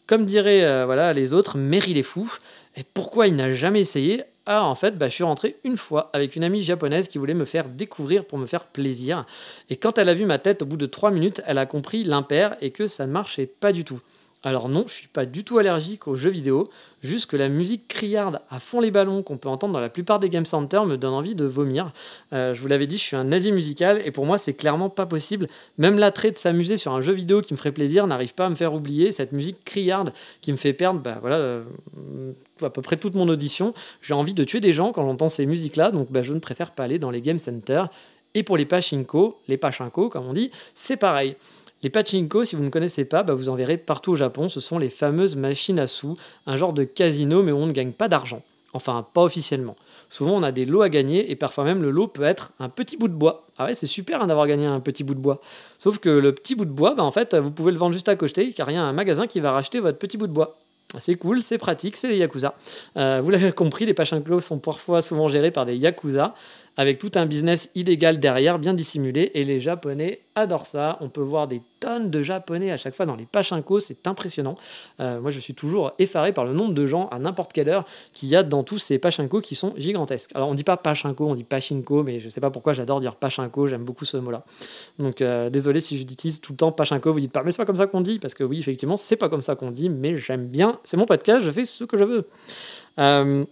Comme 0.07 0.25
diraient 0.25 0.65
euh, 0.65 0.85
voilà, 0.85 1.13
les 1.13 1.33
autres, 1.33 1.57
Mary 1.57 1.93
les 1.93 2.03
fous. 2.03 2.37
Et 2.75 2.83
pourquoi 2.83 3.27
il 3.27 3.35
n'a 3.35 3.53
jamais 3.53 3.79
essayé? 3.79 4.23
Ah, 4.45 4.65
en 4.65 4.75
fait, 4.75 4.97
bah, 4.97 5.07
je 5.07 5.13
suis 5.13 5.23
rentré 5.23 5.57
une 5.63 5.77
fois 5.77 6.09
avec 6.11 6.35
une 6.35 6.43
amie 6.43 6.63
japonaise 6.63 7.07
qui 7.07 7.17
voulait 7.17 7.35
me 7.35 7.45
faire 7.45 7.69
découvrir 7.69 8.25
pour 8.25 8.39
me 8.39 8.47
faire 8.47 8.65
plaisir. 8.65 9.25
Et 9.69 9.75
quand 9.75 9.97
elle 9.99 10.09
a 10.09 10.13
vu 10.13 10.25
ma 10.25 10.39
tête 10.39 10.63
au 10.63 10.65
bout 10.65 10.77
de 10.77 10.87
3 10.87 11.11
minutes, 11.11 11.41
elle 11.45 11.59
a 11.59 11.65
compris 11.65 12.03
l'impair 12.03 12.57
et 12.59 12.71
que 12.71 12.87
ça 12.87 13.05
ne 13.05 13.11
marchait 13.11 13.45
pas 13.45 13.71
du 13.71 13.85
tout. 13.85 14.01
Alors 14.41 14.69
non, 14.69 14.85
je 14.87 14.93
suis 14.93 15.07
pas 15.09 15.25
du 15.25 15.43
tout 15.43 15.57
allergique 15.57 16.07
aux 16.07 16.15
jeux 16.15 16.29
vidéo, 16.29 16.69
juste 17.03 17.29
que 17.29 17.35
la 17.35 17.49
musique 17.49 17.89
criarde 17.89 18.39
à 18.49 18.61
fond 18.61 18.79
les 18.79 18.89
ballons 18.89 19.21
qu'on 19.21 19.37
peut 19.37 19.49
entendre 19.49 19.73
dans 19.73 19.81
la 19.81 19.89
plupart 19.89 20.17
des 20.19 20.29
game 20.29 20.45
centers 20.45 20.85
me 20.85 20.95
donne 20.95 21.13
envie 21.13 21.35
de 21.35 21.43
vomir. 21.43 21.91
Euh, 22.31 22.53
je 22.53 22.61
vous 22.61 22.67
l'avais 22.67 22.87
dit, 22.87 22.97
je 22.97 23.03
suis 23.03 23.15
un 23.17 23.25
nazi 23.25 23.51
musical 23.51 24.01
et 24.05 24.11
pour 24.11 24.25
moi 24.25 24.37
c'est 24.37 24.53
clairement 24.53 24.89
pas 24.89 25.05
possible. 25.05 25.47
Même 25.77 25.99
l'attrait 25.99 26.31
de 26.31 26.37
s'amuser 26.37 26.77
sur 26.77 26.93
un 26.93 27.01
jeu 27.01 27.11
vidéo 27.11 27.41
qui 27.41 27.53
me 27.53 27.57
ferait 27.57 27.73
plaisir 27.73 28.07
n'arrive 28.07 28.33
pas 28.33 28.45
à 28.45 28.49
me 28.49 28.55
faire 28.55 28.73
oublier 28.73 29.11
cette 29.11 29.33
musique 29.33 29.65
criarde 29.65 30.13
qui 30.39 30.53
me 30.53 30.57
fait 30.57 30.71
perdre 30.71 31.01
bah, 31.01 31.17
voilà, 31.19 31.35
euh, 31.35 31.63
à 32.61 32.69
peu 32.69 32.81
près 32.81 32.95
toute 32.95 33.15
mon 33.15 33.27
audition. 33.27 33.73
J'ai 34.01 34.13
envie 34.13 34.33
de 34.33 34.45
tuer 34.45 34.61
des 34.61 34.71
gens 34.71 34.93
quand 34.93 35.03
j'entends 35.03 35.27
ces 35.27 35.45
musiques-là, 35.47 35.91
donc 35.91 36.13
bah, 36.13 36.21
je 36.21 36.31
ne 36.31 36.39
préfère 36.39 36.71
pas 36.71 36.85
aller 36.85 36.97
dans 36.97 37.11
les 37.11 37.21
game 37.21 37.39
centers. 37.39 37.89
Et 38.35 38.43
pour 38.43 38.57
les 38.57 38.65
pachinko, 38.65 39.39
les 39.47 39.57
pachinko 39.57 40.07
comme 40.07 40.27
on 40.27 40.33
dit, 40.33 40.51
c'est 40.75 40.97
pareil. 40.97 41.35
Les 41.81 41.89
pachinko, 41.89 42.43
si 42.43 42.55
vous 42.55 42.63
ne 42.63 42.69
connaissez 42.69 43.05
pas, 43.05 43.23
bah, 43.23 43.33
vous 43.33 43.49
en 43.49 43.55
verrez 43.55 43.77
partout 43.77 44.11
au 44.11 44.15
Japon. 44.15 44.49
Ce 44.49 44.59
sont 44.59 44.79
les 44.79 44.89
fameuses 44.89 45.35
machines 45.35 45.79
à 45.79 45.87
sous, 45.87 46.15
un 46.45 46.57
genre 46.57 46.73
de 46.73 46.83
casino, 46.83 47.41
mais 47.41 47.51
où 47.51 47.57
on 47.57 47.67
ne 47.67 47.71
gagne 47.71 47.93
pas 47.93 48.09
d'argent. 48.09 48.41
Enfin, 48.73 49.05
pas 49.13 49.21
officiellement. 49.21 49.75
Souvent, 50.09 50.33
on 50.33 50.43
a 50.43 50.51
des 50.51 50.65
lots 50.65 50.81
à 50.81 50.89
gagner 50.89 51.31
et 51.31 51.35
parfois 51.35 51.63
même 51.63 51.81
le 51.81 51.89
lot 51.89 52.07
peut 52.07 52.23
être 52.23 52.51
un 52.59 52.69
petit 52.69 52.97
bout 52.97 53.07
de 53.07 53.13
bois. 53.13 53.47
Ah 53.57 53.65
ouais, 53.65 53.73
c'est 53.73 53.87
super 53.87 54.21
hein, 54.21 54.27
d'avoir 54.27 54.45
gagné 54.45 54.65
un 54.65 54.79
petit 54.79 55.03
bout 55.03 55.15
de 55.15 55.19
bois. 55.19 55.39
Sauf 55.77 55.99
que 55.99 56.09
le 56.09 56.35
petit 56.35 56.53
bout 56.53 56.65
de 56.65 56.71
bois, 56.71 56.93
bah, 56.95 57.03
en 57.03 57.11
fait, 57.11 57.33
vous 57.35 57.51
pouvez 57.51 57.71
le 57.71 57.77
vendre 57.77 57.93
juste 57.93 58.09
à 58.09 58.15
côté 58.15 58.51
car 58.53 58.69
il 58.69 58.75
y 58.75 58.77
a 58.77 58.83
un 58.83 58.93
magasin 58.93 59.25
qui 59.25 59.39
va 59.39 59.51
racheter 59.51 59.79
votre 59.79 59.97
petit 59.97 60.17
bout 60.17 60.27
de 60.27 60.33
bois. 60.33 60.57
C'est 60.97 61.15
cool, 61.15 61.43
c'est 61.43 61.59
pratique, 61.59 61.95
c'est 61.95 62.07
les 62.07 62.17
Yakuza. 62.17 62.55
Euh, 62.97 63.21
vous 63.23 63.29
l'avez 63.29 63.51
compris, 63.51 63.85
les 63.85 63.93
pachinko 63.93 64.41
sont 64.41 64.57
parfois 64.57 65.03
souvent 65.03 65.27
gérés 65.29 65.51
par 65.51 65.67
des 65.67 65.75
Yakuza 65.75 66.33
avec 66.79 66.97
tout 66.97 67.11
un 67.15 67.25
business 67.25 67.69
illégal 67.75 68.21
derrière, 68.21 68.57
bien 68.57 68.73
dissimulé, 68.73 69.31
et 69.33 69.43
les 69.43 69.59
Japonais 69.59 70.21
adorent 70.35 70.65
ça. 70.65 70.97
On 71.01 71.09
peut 71.09 71.19
voir 71.19 71.45
des 71.45 71.61
tonnes 71.81 72.09
de 72.09 72.21
Japonais 72.21 72.71
à 72.71 72.77
chaque 72.77 72.95
fois 72.95 73.05
dans 73.05 73.17
les 73.17 73.25
pachinko, 73.25 73.81
c'est 73.81 74.07
impressionnant. 74.07 74.55
Euh, 75.01 75.19
moi, 75.19 75.29
je 75.29 75.41
suis 75.41 75.53
toujours 75.53 75.91
effaré 75.99 76.31
par 76.31 76.45
le 76.45 76.53
nombre 76.53 76.73
de 76.73 76.87
gens 76.87 77.09
à 77.09 77.19
n'importe 77.19 77.51
quelle 77.51 77.67
heure 77.67 77.83
qu'il 78.13 78.29
y 78.29 78.35
a 78.37 78.43
dans 78.43 78.63
tous 78.63 78.79
ces 78.79 78.97
pachinko 78.97 79.41
qui 79.41 79.55
sont 79.55 79.73
gigantesques. 79.75 80.31
Alors, 80.35 80.47
on 80.47 80.53
dit 80.53 80.63
pas 80.63 80.77
pachinko, 80.77 81.27
on 81.27 81.35
dit 81.35 81.43
pachinko, 81.43 82.03
mais 82.03 82.21
je 82.21 82.29
sais 82.29 82.39
pas 82.39 82.49
pourquoi 82.49 82.71
j'adore 82.71 83.01
dire 83.01 83.17
pachinko, 83.17 83.67
j'aime 83.67 83.83
beaucoup 83.83 84.05
ce 84.05 84.15
mot-là. 84.15 84.45
Donc, 84.99 85.19
euh, 85.19 85.49
désolé 85.49 85.81
si 85.81 85.97
j'utilise 85.97 86.39
tout 86.39 86.53
le 86.53 86.57
temps 86.59 86.71
pachinko, 86.71 87.11
vous 87.11 87.19
dites 87.19 87.33
pas, 87.33 87.41
mais 87.43 87.51
c'est 87.51 87.57
pas 87.57 87.65
comme 87.65 87.75
ça 87.75 87.87
qu'on 87.87 87.99
dit, 87.99 88.19
parce 88.19 88.33
que 88.33 88.45
oui, 88.45 88.57
effectivement, 88.57 88.95
c'est 88.95 89.17
pas 89.17 89.27
comme 89.27 89.41
ça 89.41 89.55
qu'on 89.55 89.71
dit, 89.71 89.89
mais 89.89 90.17
j'aime 90.17 90.47
bien, 90.47 90.79
c'est 90.85 90.95
mon 90.95 91.05
podcast, 91.05 91.43
je 91.43 91.51
fais 91.51 91.65
ce 91.65 91.83
que 91.83 91.97
je 91.97 92.05
veux. 92.05 92.25
Euh, 92.99 93.43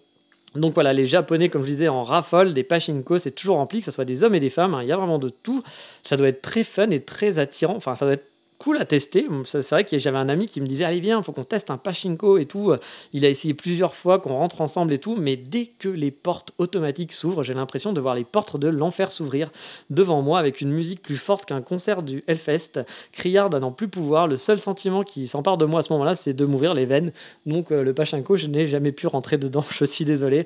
donc 0.58 0.74
voilà, 0.74 0.94
les 0.94 1.06
Japonais, 1.06 1.50
comme 1.50 1.62
je 1.62 1.68
disais, 1.68 1.88
en 1.88 2.04
raffolent 2.04 2.54
des 2.54 2.64
pachinko, 2.64 3.18
c'est 3.18 3.32
toujours 3.32 3.58
rempli, 3.58 3.80
que 3.80 3.86
ce 3.86 3.92
soit 3.92 4.06
des 4.06 4.24
hommes 4.24 4.36
et 4.36 4.40
des 4.40 4.50
femmes, 4.50 4.76
hein, 4.76 4.84
il 4.84 4.88
y 4.88 4.92
a 4.92 4.98
vraiment 4.98 5.20
de 5.20 5.30
tout. 5.30 5.64
Ça 6.04 6.18
doit 6.18 6.28
être 6.28 6.42
très 6.42 6.64
fun 6.64 6.90
et 6.90 7.00
très 7.00 7.40
attirant, 7.40 7.76
enfin 7.76 7.96
ça 7.96 8.06
doit 8.06 8.14
être 8.14 8.28
cool 8.58 8.78
à 8.78 8.86
tester. 8.86 9.28
C'est 9.44 9.70
vrai 9.70 9.84
que 9.84 9.98
j'avais 9.98 10.18
un 10.18 10.30
ami 10.30 10.48
qui 10.48 10.62
me 10.62 10.66
disait 10.66 10.86
Allez, 10.86 11.00
viens, 11.00 11.22
faut 11.22 11.32
qu'on 11.32 11.44
teste 11.44 11.72
un 11.72 11.78
pachinko 11.78 12.38
et 12.38 12.46
tout. 12.46 12.74
Il 13.14 13.26
a 13.26 13.30
essayé 13.30 13.54
plusieurs 13.54 13.96
fois 13.96 14.20
qu'on 14.20 14.36
rentre 14.36 14.62
ensemble 14.62 14.94
et 14.94 14.98
tout, 14.98 15.16
mais 15.16 15.36
dès 15.36 15.66
que 15.66 15.90
les 15.90 16.12
portes 16.12 16.52
automatiques 16.58 17.14
s'ouvrent, 17.14 17.44
j'ai 17.44 17.54
l'impression 17.54 17.94
de 17.94 18.02
voir 18.02 18.16
les 18.16 18.24
portes 18.24 18.58
de 18.58 18.68
l'enfer 18.68 19.12
s'ouvrir 19.12 19.52
devant 19.90 20.22
moi 20.22 20.40
avec 20.40 20.62
une 20.62 20.72
musique 20.72 21.02
plus 21.02 21.18
forte 21.18 21.46
qu'un 21.46 21.62
concert 21.62 22.04
du 22.04 22.24
Hellfest. 22.28 22.82
Criard 23.12 23.54
à 23.54 23.60
n'en 23.60 23.72
plus 23.72 23.88
pouvoir. 23.88 24.28
Le 24.28 24.36
seul 24.36 24.60
sentiment 24.60 25.04
qui 25.04 25.28
s'empare 25.28 25.58
de 25.58 25.66
moi 25.66 25.80
à 25.80 25.84
ce 25.84 25.94
moment-là, 25.94 26.16
c'est 26.16 26.34
de 26.34 26.46
m'ouvrir 26.46 26.74
les 26.74 26.86
veines. 26.86 27.12
Donc 27.46 27.72
euh, 27.72 27.84
le 27.84 27.94
pachinko, 27.94 28.38
je 28.38 28.48
n'ai 28.48 28.68
jamais 28.68 28.92
pu 28.92 29.08
rentrer 29.08 29.38
dedans. 29.38 29.64
Je 29.78 29.86
suis 29.86 30.06
désolé. 30.06 30.46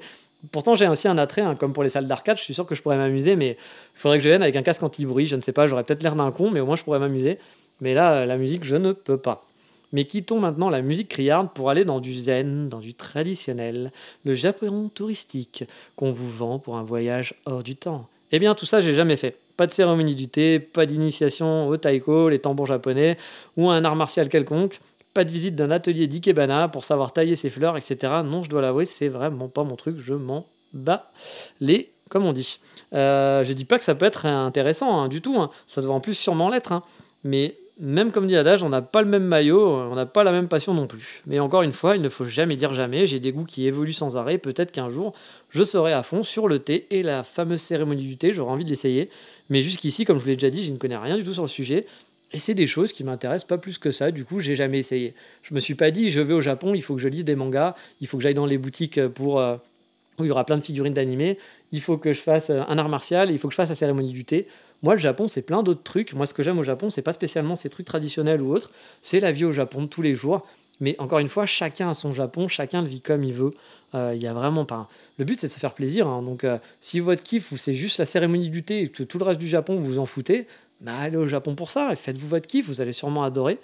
Pourtant, 0.51 0.73
j'ai 0.73 0.87
aussi 0.87 1.07
un 1.07 1.17
attrait, 1.19 1.41
hein, 1.41 1.55
comme 1.55 1.71
pour 1.71 1.83
les 1.83 1.89
salles 1.89 2.07
d'arcade. 2.07 2.37
Je 2.37 2.43
suis 2.43 2.53
sûr 2.53 2.65
que 2.65 2.73
je 2.73 2.81
pourrais 2.81 2.97
m'amuser, 2.97 3.35
mais 3.35 3.51
il 3.51 3.99
faudrait 3.99 4.17
que 4.17 4.23
je 4.23 4.29
vienne 4.29 4.41
avec 4.41 4.55
un 4.55 4.63
casque 4.63 4.81
anti-bruit. 4.81 5.27
Je 5.27 5.35
ne 5.35 5.41
sais 5.41 5.51
pas, 5.51 5.67
j'aurais 5.67 5.83
peut-être 5.83 6.01
l'air 6.01 6.15
d'un 6.15 6.31
con, 6.31 6.49
mais 6.49 6.59
au 6.59 6.65
moins 6.65 6.75
je 6.75 6.83
pourrais 6.83 6.99
m'amuser. 6.99 7.37
Mais 7.81 7.93
là, 7.93 8.25
la 8.25 8.37
musique, 8.37 8.63
je 8.63 8.75
ne 8.75 8.91
peux 8.91 9.17
pas. 9.17 9.45
Mais 9.93 10.05
quittons 10.05 10.39
maintenant 10.39 10.69
la 10.69 10.81
musique 10.81 11.09
criarde 11.09 11.49
pour 11.53 11.69
aller 11.69 11.83
dans 11.83 11.99
du 11.99 12.13
zen, 12.13 12.69
dans 12.69 12.79
du 12.79 12.93
traditionnel, 12.93 13.91
le 14.23 14.35
Japon 14.35 14.89
touristique 14.93 15.65
qu'on 15.95 16.11
vous 16.11 16.29
vend 16.29 16.59
pour 16.59 16.77
un 16.77 16.83
voyage 16.83 17.33
hors 17.45 17.63
du 17.63 17.75
temps. 17.75 18.07
Eh 18.31 18.39
bien, 18.39 18.55
tout 18.55 18.65
ça, 18.65 18.79
j'ai 18.79 18.93
jamais 18.93 19.17
fait. 19.17 19.37
Pas 19.57 19.67
de 19.67 19.71
cérémonie 19.71 20.15
du 20.15 20.29
thé, 20.29 20.59
pas 20.59 20.85
d'initiation 20.85 21.67
au 21.67 21.75
taiko, 21.75 22.29
les 22.29 22.39
tambours 22.39 22.67
japonais, 22.67 23.17
ou 23.57 23.69
un 23.69 23.83
art 23.83 23.97
martial 23.97 24.29
quelconque, 24.29 24.79
pas 25.13 25.25
de 25.25 25.31
visite 25.31 25.55
d'un 25.55 25.71
atelier 25.71 26.07
d'ikebana 26.07 26.69
pour 26.69 26.85
savoir 26.85 27.11
tailler 27.11 27.35
ses 27.35 27.49
fleurs, 27.49 27.75
etc. 27.75 28.13
Non, 28.23 28.43
je 28.43 28.49
dois 28.49 28.61
l'avouer, 28.61 28.85
c'est 28.85 29.09
vraiment 29.09 29.49
pas 29.49 29.65
mon 29.65 29.75
truc, 29.75 29.97
je 29.99 30.13
m'en 30.13 30.45
bats 30.73 31.11
les 31.59 31.91
comme 32.09 32.25
on 32.25 32.33
dit. 32.33 32.59
Euh, 32.93 33.45
je 33.45 33.53
dis 33.53 33.63
pas 33.63 33.77
que 33.77 33.85
ça 33.85 33.95
peut 33.95 34.05
être 34.05 34.25
intéressant 34.25 34.99
hein, 34.99 35.07
du 35.07 35.21
tout, 35.21 35.37
hein. 35.39 35.49
ça 35.65 35.81
doit 35.81 35.93
en 35.93 36.01
plus 36.01 36.13
sûrement 36.13 36.49
l'être, 36.49 36.73
hein. 36.73 36.83
mais 37.23 37.55
même 37.79 38.11
comme 38.11 38.27
dit 38.27 38.33
l'adage, 38.33 38.63
on 38.63 38.69
n'a 38.69 38.81
pas 38.81 39.01
le 39.01 39.07
même 39.07 39.23
maillot, 39.23 39.75
on 39.75 39.95
n'a 39.95 40.05
pas 40.05 40.23
la 40.23 40.31
même 40.31 40.47
passion 40.47 40.73
non 40.73 40.87
plus. 40.87 41.21
Mais 41.25 41.39
encore 41.39 41.63
une 41.63 41.71
fois, 41.71 41.95
il 41.95 42.01
ne 42.01 42.09
faut 42.09 42.25
jamais 42.25 42.55
dire 42.55 42.73
jamais, 42.73 43.05
j'ai 43.05 43.19
des 43.19 43.31
goûts 43.31 43.45
qui 43.45 43.65
évoluent 43.65 43.93
sans 43.93 44.17
arrêt, 44.17 44.37
peut-être 44.37 44.71
qu'un 44.71 44.89
jour, 44.89 45.13
je 45.49 45.63
serai 45.63 45.93
à 45.93 46.03
fond 46.03 46.23
sur 46.23 46.47
le 46.47 46.59
thé 46.59 46.87
et 46.91 47.01
la 47.01 47.23
fameuse 47.23 47.61
cérémonie 47.61 48.07
du 48.07 48.17
thé, 48.17 48.33
j'aurai 48.33 48.51
envie 48.51 48.65
de 48.65 48.69
l'essayer. 48.69 49.09
Mais 49.49 49.61
jusqu'ici, 49.61 50.05
comme 50.05 50.17
je 50.17 50.23
vous 50.23 50.29
l'ai 50.29 50.35
déjà 50.35 50.49
dit, 50.49 50.63
je 50.63 50.71
ne 50.71 50.77
connais 50.77 50.97
rien 50.97 51.17
du 51.17 51.23
tout 51.23 51.33
sur 51.33 51.43
le 51.43 51.49
sujet. 51.49 51.85
Et 52.33 52.39
c'est 52.39 52.53
des 52.53 52.67
choses 52.67 52.93
qui 52.93 53.03
m'intéressent 53.03 53.47
pas 53.47 53.57
plus 53.57 53.77
que 53.77 53.91
ça, 53.91 54.11
du 54.11 54.25
coup, 54.25 54.39
j'ai 54.39 54.55
jamais 54.55 54.79
essayé. 54.79 55.13
Je 55.41 55.53
me 55.53 55.59
suis 55.59 55.75
pas 55.75 55.91
dit, 55.91 56.09
je 56.09 56.21
vais 56.21 56.33
au 56.33 56.41
Japon, 56.41 56.73
il 56.73 56.81
faut 56.81 56.95
que 56.95 57.01
je 57.01 57.09
lise 57.09 57.25
des 57.25 57.35
mangas, 57.35 57.75
il 57.99 58.07
faut 58.07 58.17
que 58.17 58.23
j'aille 58.23 58.33
dans 58.33 58.45
les 58.45 58.57
boutiques 58.57 59.05
pour, 59.07 59.39
euh, 59.39 59.57
où 60.19 60.23
il 60.23 60.27
y 60.27 60.31
aura 60.31 60.45
plein 60.45 60.57
de 60.57 60.63
figurines 60.63 60.93
d'animés, 60.93 61.37
il 61.71 61.81
faut 61.81 61.97
que 61.97 62.13
je 62.13 62.21
fasse 62.21 62.49
un 62.49 62.77
art 62.77 62.89
martial, 62.89 63.31
il 63.31 63.39
faut 63.39 63.47
que 63.47 63.53
je 63.53 63.57
fasse 63.57 63.69
la 63.69 63.75
cérémonie 63.75 64.13
du 64.13 64.23
thé. 64.23 64.47
Moi, 64.83 64.95
le 64.95 64.99
Japon, 64.99 65.27
c'est 65.27 65.43
plein 65.43 65.63
d'autres 65.63 65.83
trucs. 65.83 66.13
Moi, 66.13 66.25
ce 66.25 66.33
que 66.33 66.43
j'aime 66.43 66.57
au 66.57 66.63
Japon, 66.63 66.89
c'est 66.89 67.01
pas 67.01 67.13
spécialement 67.13 67.55
ces 67.55 67.69
trucs 67.69 67.85
traditionnels 67.85 68.41
ou 68.41 68.53
autres. 68.53 68.71
C'est 69.01 69.19
la 69.19 69.31
vie 69.31 69.45
au 69.45 69.51
Japon 69.51 69.83
de 69.83 69.87
tous 69.87 70.01
les 70.01 70.15
jours. 70.15 70.45
Mais 70.79 70.95
encore 70.99 71.19
une 71.19 71.27
fois, 71.27 71.45
chacun 71.45 71.91
a 71.91 71.93
son 71.93 72.13
Japon, 72.13 72.47
chacun 72.47 72.81
vit 72.81 73.01
comme 73.01 73.23
il 73.23 73.33
veut. 73.33 73.53
Euh, 73.93 74.13
il 74.15 74.21
y 74.21 74.27
a 74.27 74.33
vraiment 74.33 74.65
pas. 74.65 74.89
Le 75.19 75.25
but, 75.25 75.39
c'est 75.39 75.47
de 75.47 75.51
se 75.51 75.59
faire 75.59 75.75
plaisir. 75.75 76.07
Hein. 76.07 76.23
Donc, 76.23 76.43
euh, 76.43 76.57
si 76.79 76.99
votre 76.99 77.21
kiff, 77.21 77.53
c'est 77.55 77.75
juste 77.75 77.99
la 77.99 78.05
cérémonie 78.05 78.49
du 78.49 78.63
thé 78.63 78.83
et 78.83 78.87
que 78.89 79.03
tout 79.03 79.19
le 79.19 79.25
reste 79.25 79.39
du 79.39 79.47
Japon, 79.47 79.75
vous 79.75 79.85
vous 79.85 79.99
en 79.99 80.07
foutez, 80.07 80.47
bah, 80.79 80.93
allez 80.99 81.17
au 81.17 81.27
Japon 81.27 81.53
pour 81.53 81.69
ça. 81.69 81.95
Faites-vous 81.95 82.27
votre 82.27 82.47
kiff, 82.47 82.67
vous 82.67 82.81
allez 82.81 82.93
sûrement 82.93 83.23
adorer. 83.23 83.59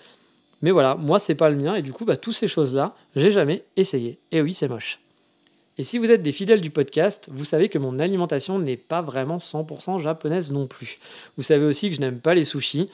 Mais 0.62 0.69
voilà, 0.69 0.95
moi, 0.95 1.17
c'est 1.17 1.36
pas 1.36 1.50
le 1.50 1.55
mien. 1.55 1.75
Et 1.75 1.81
du 1.81 1.91
coup, 1.91 2.05
bah, 2.05 2.17
toutes 2.17 2.36
ces 2.36 2.47
choses-là, 2.47 2.95
j'ai 3.15 3.31
jamais 3.31 3.63
essayé. 3.75 4.19
Et 4.31 4.41
oui, 4.41 4.53
c'est 4.53 4.67
moche. 4.67 5.00
Et 5.77 5.84
si 5.84 6.00
vous 6.00 6.12
êtes 6.12 6.24
des 6.24 6.31
fidèles 6.31 6.62
du 6.62 6.72
podcast, 6.72 7.29
vous 7.31 7.43
savez 7.43 7.69
que 7.69 7.77
mon 7.77 8.00
alimentation 8.00 8.57
n'est 8.57 8.77
pas 8.77 9.01
vraiment 9.01 9.38
100% 9.38 10.00
japonaise 10.00 10.51
non 10.51 10.67
plus. 10.67 10.96
Vous 11.38 11.43
savez 11.43 11.65
aussi 11.65 11.89
que 11.89 11.96
je 11.96 12.01
n'aime 12.01 12.19
pas 12.19 12.34
les 12.34 12.43
sushis. 12.43 12.89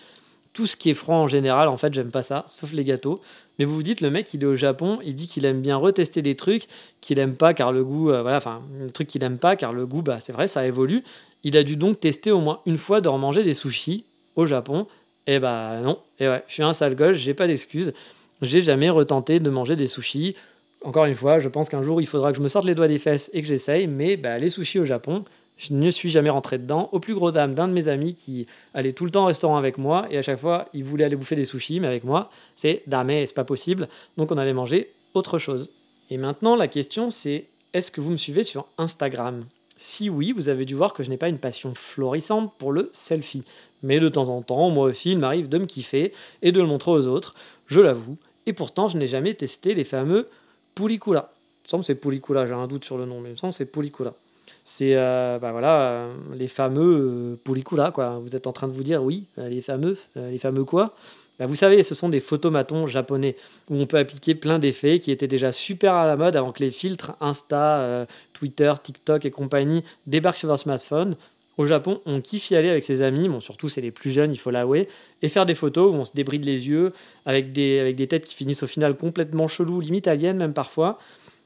tout 0.52 0.68
ce 0.68 0.76
qui 0.76 0.92
est 0.92 0.94
froid 0.94 1.16
en 1.16 1.28
général, 1.28 1.68
en 1.68 1.78
fait, 1.78 1.94
j'aime 1.96 2.12
pas 2.12 2.22
ça, 2.22 2.44
sauf 2.46 2.74
les 2.74 2.84
gâteaux. 2.84 3.22
Mais 3.58 3.66
vous 3.66 3.74
vous 3.74 3.82
dites, 3.82 4.02
le 4.02 4.12
mec, 4.12 4.32
il 4.36 4.44
est 4.44 4.46
au 4.46 4.56
Japon, 4.56 5.00
il 5.04 5.16
dit 5.16 5.28
qu'il 5.28 5.46
aime 5.46 5.62
bien 5.62 5.78
retester 5.78 6.22
des 6.22 6.36
trucs 6.36 6.68
qu'il 7.02 7.18
aime 7.18 7.36
pas 7.36 7.56
car 7.56 7.72
le 7.72 7.84
goût, 7.84 8.12
euh, 8.12 8.22
voilà, 8.22 8.38
enfin, 8.38 8.62
truc 8.94 9.08
qu'il 9.08 9.24
aime 9.24 9.40
pas 9.40 9.56
car 9.56 9.74
le 9.74 9.88
goût, 9.88 10.04
bah, 10.04 10.20
c'est 10.20 10.32
vrai, 10.32 10.48
ça 10.48 10.66
évolue. 10.68 11.04
Il 11.44 11.58
a 11.58 11.64
dû 11.64 11.76
donc 11.76 12.00
tester 12.00 12.32
au 12.32 12.40
moins 12.40 12.60
une 12.68 12.78
fois 12.78 13.02
de 13.02 13.10
remanger 13.10 13.44
des 13.44 13.56
sushis 13.56 14.06
au 14.36 14.46
Japon. 14.46 14.86
Et 15.26 15.40
bah 15.40 15.80
non, 15.82 16.00
et 16.20 16.28
ouais, 16.28 16.44
je 16.48 16.54
suis 16.54 16.64
un 16.64 16.74
sale 16.74 16.96
gosse, 16.96 17.18
j'ai 17.18 17.34
pas 17.34 17.48
d'excuses. 17.48 17.94
J'ai 18.42 18.62
jamais 18.62 18.90
retenté 18.90 19.40
de 19.40 19.50
manger 19.50 19.76
des 19.76 19.88
sushis. 19.88 20.36
Encore 20.84 21.06
une 21.06 21.16
fois, 21.16 21.40
je 21.40 21.48
pense 21.48 21.70
qu'un 21.70 21.82
jour 21.82 22.02
il 22.02 22.08
faudra 22.08 22.32
que 22.32 22.38
je 22.38 22.44
me 22.44 22.48
sorte 22.48 22.66
les 22.66 22.76
doigts 22.76 22.88
des 22.90 22.98
fesses 22.98 23.30
et 23.34 23.42
que 23.42 23.48
j'essaye, 23.48 23.88
mais 23.88 24.18
bah, 24.18 24.38
les 24.38 24.50
sushis 24.50 24.80
au 24.80 24.86
Japon, 24.86 25.24
je 25.58 25.74
ne 25.74 25.90
suis 25.92 26.10
jamais 26.10 26.30
rentré 26.30 26.58
dedans. 26.58 26.90
Au 26.92 27.00
plus 27.00 27.16
gros 27.16 27.32
dame 27.32 27.56
d'un 27.56 27.70
de 27.70 27.74
mes 27.74 27.88
amis 27.88 28.16
qui 28.16 28.48
allait 28.74 28.92
tout 28.92 29.06
le 29.06 29.12
temps 29.12 29.24
au 29.24 29.28
restaurant 29.28 29.58
avec 29.58 29.78
moi 29.78 30.08
et 30.10 30.18
à 30.18 30.22
chaque 30.22 30.40
fois 30.40 30.68
il 30.74 30.84
voulait 30.84 31.06
aller 31.06 31.16
bouffer 31.16 31.36
des 31.36 31.46
sushis, 31.46 31.80
mais 31.80 31.88
avec 31.88 32.04
moi, 32.04 32.30
c'est 32.56 32.84
damé, 32.86 33.26
c'est 33.26 33.34
pas 33.34 33.46
possible. 33.46 33.88
Donc 34.18 34.32
on 34.32 34.38
allait 34.38 34.54
manger 34.54 34.92
autre 35.14 35.38
chose. 35.38 35.72
Et 36.10 36.18
maintenant, 36.18 36.56
la 36.58 36.68
question 36.68 37.10
c'est 37.10 37.46
est-ce 37.74 37.90
que 37.90 38.02
vous 38.02 38.12
me 38.12 38.18
suivez 38.18 38.44
sur 38.44 38.66
Instagram? 38.78 39.46
Si 39.78 40.10
oui, 40.10 40.34
vous 40.34 40.50
avez 40.50 40.66
dû 40.66 40.76
voir 40.76 40.94
que 40.94 41.02
je 41.02 41.10
n'ai 41.10 41.18
pas 41.18 41.30
une 41.30 41.40
passion 41.40 41.74
florissante 41.74 42.54
pour 42.58 42.72
le 42.72 42.90
selfie. 42.94 43.44
Mais 43.82 44.00
de 44.00 44.10
temps 44.10 44.30
en 44.30 44.42
temps, 44.42 44.70
moi 44.70 44.86
aussi, 44.86 45.12
il 45.12 45.20
m'arrive 45.20 45.50
de 45.50 45.58
me 45.58 45.66
kiffer 45.66 46.14
et 46.42 46.52
de 46.52 46.62
le 46.62 46.68
montrer 46.68 46.92
aux 46.92 47.08
autres, 47.08 47.34
je 47.66 47.80
l'avoue. 47.80 48.18
Et 48.46 48.54
pourtant, 48.54 48.88
je 48.88 48.98
n'ai 48.98 49.08
jamais 49.08 49.34
testé 49.34 49.74
les 49.74 49.84
fameux 49.84 50.30
Pulikula. 50.76 51.30
Il 51.36 51.68
me 51.68 51.70
semble 51.70 51.84
c'est 51.84 51.96
Pulikula, 51.96 52.46
j'ai 52.48 52.54
un 52.54 52.68
doute 52.68 52.84
sur 52.84 52.98
le 52.98 53.06
nom, 53.06 53.22
mais 53.22 53.30
il 53.30 53.34
me 53.34 53.38
semble 53.38 53.54
c'est 53.54 53.66
Pulikula. 53.66 54.14
C'est 54.64 54.96
euh, 54.96 55.40
bah 55.40 55.52
voilà, 55.52 55.82
euh, 55.82 56.14
les 56.34 56.48
fameux 56.48 57.38
euh, 57.46 57.92
quoi. 57.92 58.20
Vous 58.20 58.36
êtes 58.36 58.48
en 58.48 58.54
train 58.54 58.68
de 58.68 58.74
vous 58.74 58.84
dire, 58.84 59.04
oui, 59.04 59.26
les 59.38 59.62
fameux, 59.62 59.98
les 60.16 60.38
fameux 60.38 60.64
quoi 60.64 60.94
bah, 61.38 61.48
Vous 61.48 61.56
savez, 61.56 61.84
ce 61.84 61.94
sont 61.94 62.08
des 62.08 62.22
photomatons 62.22 62.88
japonais 62.88 63.36
où 63.70 63.76
on 63.76 63.86
peut 63.86 63.98
appliquer 63.98 64.36
plein 64.36 64.60
d'effets 64.60 65.00
qui 65.00 65.12
étaient 65.12 65.28
déjà 65.28 65.52
super 65.52 65.96
à 65.96 66.08
la 66.08 66.16
mode 66.16 66.38
avant 66.38 66.54
que 66.54 66.64
les 66.64 66.72
filtres 66.72 67.14
Insta, 67.20 68.08
Twitter, 68.32 68.74
TikTok 68.82 69.26
et 69.26 69.32
compagnie 69.32 69.84
débarquent 70.08 70.38
sur 70.38 70.48
votre 70.48 70.62
smartphone. 70.62 71.18
Au 71.58 71.68
Japon, 71.68 72.02
on 72.06 72.20
kiffe 72.20 72.50
y 72.50 72.56
aller 72.56 72.70
avec 72.70 72.84
ses 72.84 73.04
amis, 73.04 73.30
bon, 73.30 73.40
surtout 73.40 73.70
c'est 73.70 73.82
les 73.82 73.92
plus 73.92 74.10
jeunes, 74.10 74.32
il 74.32 74.38
faut 74.38 74.50
l'avouer, 74.50 74.88
et 75.22 75.30
faire 75.30 75.46
des 75.46 75.54
photos 75.54 75.92
où 75.92 75.96
on 75.96 76.06
se 76.06 76.14
débride 76.14 76.46
les 76.46 76.68
yeux 76.68 76.94
avec 77.26 77.52
des, 77.52 77.80
avec 77.80 77.96
des 77.96 78.08
têtes 78.08 78.26
qui 78.26 78.34
finissent 78.34 78.64
au 78.64 78.68
final 78.68 78.98
complètement 78.98 79.48
chelou, 79.48 79.80
limite 79.80 80.08
aliens 80.08 80.34
même 80.34 80.54
parfois. 80.54 80.98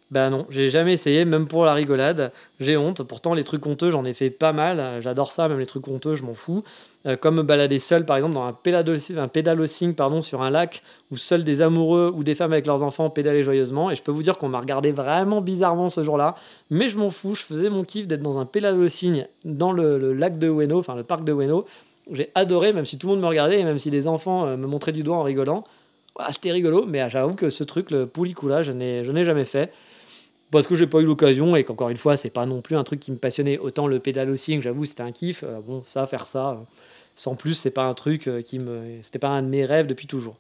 Ben 0.10 0.30
non, 0.30 0.46
j'ai 0.50 0.70
jamais 0.70 0.94
essayé, 0.94 1.26
même 1.26 1.50
pour 1.50 1.66
la 1.66 1.74
rigolade. 1.74 2.32
J'ai 2.62 2.78
honte. 2.78 3.04
Pourtant, 3.04 3.34
les 3.34 3.44
trucs 3.44 3.66
honteux, 3.68 3.92
j'en 3.92 4.06
ai 4.06 4.14
fait 4.14 4.30
pas 4.30 4.54
mal. 4.54 5.02
J'adore 5.02 5.34
ça, 5.34 5.50
même 5.50 5.60
les 5.60 5.66
trucs 5.66 5.86
honteux, 5.90 6.16
je 6.16 6.24
m'en 6.24 6.34
fous. 6.34 6.64
Euh, 7.06 7.18
comme 7.18 7.36
me 7.36 7.44
balader 7.44 7.78
seul, 7.78 8.06
par 8.06 8.16
exemple, 8.16 8.36
dans 8.36 8.46
un, 8.46 8.54
un 8.54 9.94
pardon, 9.94 10.22
sur 10.22 10.42
un 10.42 10.50
lac 10.50 10.82
où 11.12 11.18
seuls 11.18 11.44
des 11.44 11.62
amoureux 11.62 12.10
ou 12.16 12.24
des 12.24 12.36
femmes 12.36 12.54
avec 12.54 12.68
leurs 12.68 12.84
enfants 12.84 13.10
pédalaient 13.10 13.44
joyeusement. 13.44 13.92
Et 13.92 13.98
je 13.98 14.02
peux 14.02 14.14
vous 14.14 14.24
dire 14.24 14.38
qu'on 14.38 14.48
m'a 14.48 14.62
regardé 14.62 14.94
vraiment 14.94 15.42
bizarrement 15.42 15.90
ce 15.90 16.06
jour-là. 16.06 16.36
Mais 16.70 16.88
je 16.88 16.98
m'en 16.98 17.10
fous, 17.10 17.36
je 17.36 17.44
faisais 17.44 17.70
mon 17.70 17.84
kiff 17.84 18.08
d'être 18.08 18.24
dans 18.24 18.40
un 18.40 18.46
pédalosing 18.46 19.26
dans 19.44 19.74
le, 19.74 20.14
lac 20.14 20.40
de 20.40 20.48
Ueno, 20.48 20.80
enfin 20.80 20.96
le 20.96 21.04
parc 21.04 21.26
de 21.26 21.34
Ueno. 21.34 21.66
J'ai 22.14 22.32
adoré, 22.34 22.72
même 22.72 22.86
si 22.86 22.98
tout 22.98 23.08
le 23.08 23.16
monde 23.16 23.24
me 23.24 23.28
regardait 23.28 23.60
et 23.60 23.66
même 23.66 23.78
si 23.78 23.92
des 23.92 24.08
enfants 24.08 24.46
euh, 24.46 24.56
me 24.56 24.68
montraient 24.68 24.94
du 24.94 25.04
doigt 25.04 25.18
en 25.18 25.24
rigolant. 25.24 25.66
C'était 26.32 26.52
rigolo, 26.52 26.86
mais 26.88 27.08
j'avoue 27.10 27.36
que 27.36 27.50
ce 27.50 27.66
truc, 27.66 27.92
le 27.92 28.08
poulicula, 28.08 28.64
je 28.64 28.72
n'ai 28.72 29.04
jamais 29.04 29.46
fait 29.46 29.72
parce 30.52 30.68
que 30.68 30.76
j'ai 30.76 30.88
pas 30.88 31.00
eu 31.00 31.06
l'occasion 31.06 31.56
et 31.56 31.64
qu'encore 31.64 31.90
une 31.90 31.98
fois, 31.98 32.18
c'est 32.18 32.30
pas 32.30 32.46
non 32.46 32.62
plus 32.62 32.76
un 32.78 32.84
truc 32.84 33.00
qui 33.00 33.12
me 33.12 33.18
passionnait. 33.18 33.58
Autant 33.58 33.88
le 33.88 34.00
pédalosing, 34.00 34.62
j'avoue, 34.62 34.86
c'était 34.86 35.04
un 35.04 35.12
kiff. 35.12 35.44
Euh, 35.44 35.60
bon, 35.60 35.84
ça, 35.86 36.08
faire 36.08 36.26
ça, 36.26 36.52
euh, 36.52 36.56
sans 37.16 37.36
plus, 37.36 37.54
c'est 37.54 37.72
pas 37.72 37.86
un 37.86 37.94
truc 37.94 38.28
euh, 38.28 38.42
qui 38.42 38.60
me. 38.60 39.00
C'était 39.02 39.20
pas 39.20 39.30
un 39.30 39.44
de 39.44 39.48
mes 39.48 39.66
rêves 39.66 39.88
depuis 39.88 40.08
toujours. 40.08 40.38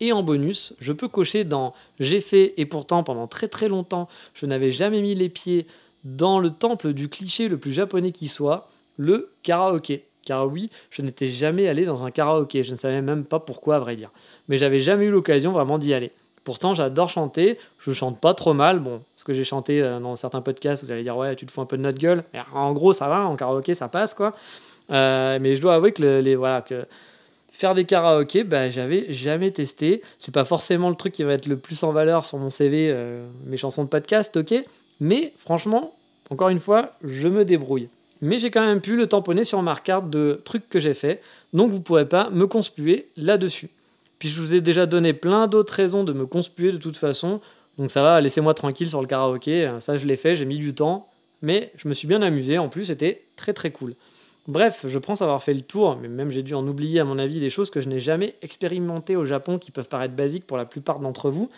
Et 0.00 0.12
en 0.12 0.22
bonus, 0.22 0.74
je 0.80 0.92
peux 0.92 1.08
cocher 1.08 1.44
dans 1.44 1.74
J'ai 2.00 2.20
fait 2.20 2.54
et 2.56 2.66
pourtant 2.66 3.04
pendant 3.04 3.26
très 3.26 3.48
très 3.48 3.68
longtemps, 3.68 4.08
je 4.34 4.46
n'avais 4.46 4.70
jamais 4.70 5.00
mis 5.02 5.14
les 5.14 5.28
pieds 5.28 5.66
dans 6.04 6.40
le 6.40 6.50
temple 6.50 6.92
du 6.92 7.08
cliché 7.08 7.48
le 7.48 7.58
plus 7.58 7.72
japonais 7.72 8.10
qui 8.10 8.28
soit, 8.28 8.68
le 8.96 9.30
karaoké. 9.42 10.04
Car 10.24 10.46
oui, 10.46 10.70
je 10.90 11.02
n'étais 11.02 11.28
jamais 11.28 11.68
allé 11.68 11.84
dans 11.84 12.04
un 12.04 12.10
karaoké, 12.10 12.64
je 12.64 12.72
ne 12.72 12.76
savais 12.76 13.02
même 13.02 13.24
pas 13.24 13.40
pourquoi 13.40 13.76
à 13.76 13.78
vrai 13.78 13.96
dire. 13.96 14.10
Mais 14.48 14.58
j'avais 14.58 14.80
jamais 14.80 15.04
eu 15.04 15.10
l'occasion 15.10 15.52
vraiment 15.52 15.78
d'y 15.78 15.94
aller. 15.94 16.10
Pourtant, 16.44 16.74
j'adore 16.74 17.08
chanter. 17.08 17.58
Je 17.78 17.92
chante 17.92 18.20
pas 18.20 18.34
trop 18.34 18.54
mal. 18.54 18.80
Bon, 18.80 19.02
ce 19.16 19.24
que 19.24 19.32
j'ai 19.32 19.44
chanté 19.44 19.80
euh, 19.80 20.00
dans 20.00 20.16
certains 20.16 20.40
podcasts, 20.40 20.84
vous 20.84 20.90
allez 20.90 21.02
dire, 21.02 21.16
ouais, 21.16 21.36
tu 21.36 21.46
te 21.46 21.52
fous 21.52 21.60
un 21.60 21.66
peu 21.66 21.76
de 21.76 21.82
notre 21.82 21.98
gueule. 21.98 22.24
Mais 22.32 22.40
en 22.54 22.72
gros, 22.72 22.92
ça 22.92 23.08
va, 23.08 23.26
en 23.26 23.36
karaoké, 23.36 23.74
ça 23.74 23.88
passe, 23.88 24.14
quoi. 24.14 24.34
Euh, 24.90 25.38
mais 25.40 25.54
je 25.54 25.62
dois 25.62 25.74
avouer 25.74 25.92
que, 25.92 26.20
les, 26.20 26.34
voilà, 26.34 26.60
que 26.60 26.84
faire 27.50 27.74
des 27.74 27.84
karaokés, 27.84 28.44
bah, 28.44 28.70
j'avais 28.70 29.12
jamais 29.12 29.50
testé. 29.52 30.02
C'est 30.18 30.34
pas 30.34 30.44
forcément 30.44 30.90
le 30.90 30.96
truc 30.96 31.12
qui 31.12 31.22
va 31.22 31.34
être 31.34 31.46
le 31.46 31.56
plus 31.56 31.82
en 31.84 31.92
valeur 31.92 32.24
sur 32.24 32.38
mon 32.38 32.50
CV, 32.50 32.88
euh, 32.90 33.24
mes 33.46 33.56
chansons 33.56 33.84
de 33.84 33.88
podcast, 33.88 34.36
ok. 34.36 34.54
Mais 35.00 35.32
franchement, 35.36 35.94
encore 36.30 36.48
une 36.48 36.58
fois, 36.58 36.92
je 37.04 37.28
me 37.28 37.44
débrouille. 37.44 37.88
Mais 38.20 38.38
j'ai 38.38 38.50
quand 38.50 38.64
même 38.64 38.80
pu 38.80 38.96
le 38.96 39.06
tamponner 39.06 39.44
sur 39.44 39.62
ma 39.62 39.74
carte 39.76 40.08
de 40.08 40.40
trucs 40.44 40.68
que 40.68 40.80
j'ai 40.80 40.94
fait. 40.94 41.20
Donc 41.52 41.72
vous 41.72 41.80
pourrez 41.80 42.08
pas 42.08 42.30
me 42.30 42.46
conspuer 42.46 43.08
là-dessus. 43.16 43.68
Puis 44.22 44.28
je 44.28 44.40
vous 44.40 44.54
ai 44.54 44.60
déjà 44.60 44.86
donné 44.86 45.14
plein 45.14 45.48
d'autres 45.48 45.74
raisons 45.74 46.04
de 46.04 46.12
me 46.12 46.26
conspuer 46.26 46.70
de 46.70 46.76
toute 46.76 46.96
façon. 46.96 47.40
Donc 47.76 47.90
ça 47.90 48.02
va, 48.02 48.20
laissez-moi 48.20 48.54
tranquille 48.54 48.88
sur 48.88 49.00
le 49.00 49.08
karaoké. 49.08 49.68
Ça, 49.80 49.96
je 49.96 50.06
l'ai 50.06 50.14
fait, 50.14 50.36
j'ai 50.36 50.44
mis 50.44 50.60
du 50.60 50.76
temps. 50.76 51.08
Mais 51.42 51.72
je 51.76 51.88
me 51.88 51.92
suis 51.92 52.06
bien 52.06 52.22
amusé. 52.22 52.56
En 52.56 52.68
plus, 52.68 52.84
c'était 52.84 53.24
très 53.34 53.52
très 53.52 53.72
cool. 53.72 53.94
Bref, 54.46 54.84
je 54.86 54.98
pense 55.00 55.22
avoir 55.22 55.42
fait 55.42 55.54
le 55.54 55.62
tour, 55.62 55.98
mais 56.00 56.06
même 56.06 56.30
j'ai 56.30 56.44
dû 56.44 56.54
en 56.54 56.64
oublier 56.68 57.00
à 57.00 57.04
mon 57.04 57.18
avis 57.18 57.40
des 57.40 57.50
choses 57.50 57.68
que 57.68 57.80
je 57.80 57.88
n'ai 57.88 57.98
jamais 57.98 58.36
expérimentées 58.42 59.16
au 59.16 59.26
Japon 59.26 59.58
qui 59.58 59.72
peuvent 59.72 59.88
paraître 59.88 60.14
basiques 60.14 60.46
pour 60.46 60.56
la 60.56 60.66
plupart 60.66 61.00
d'entre 61.00 61.28
vous. 61.28 61.50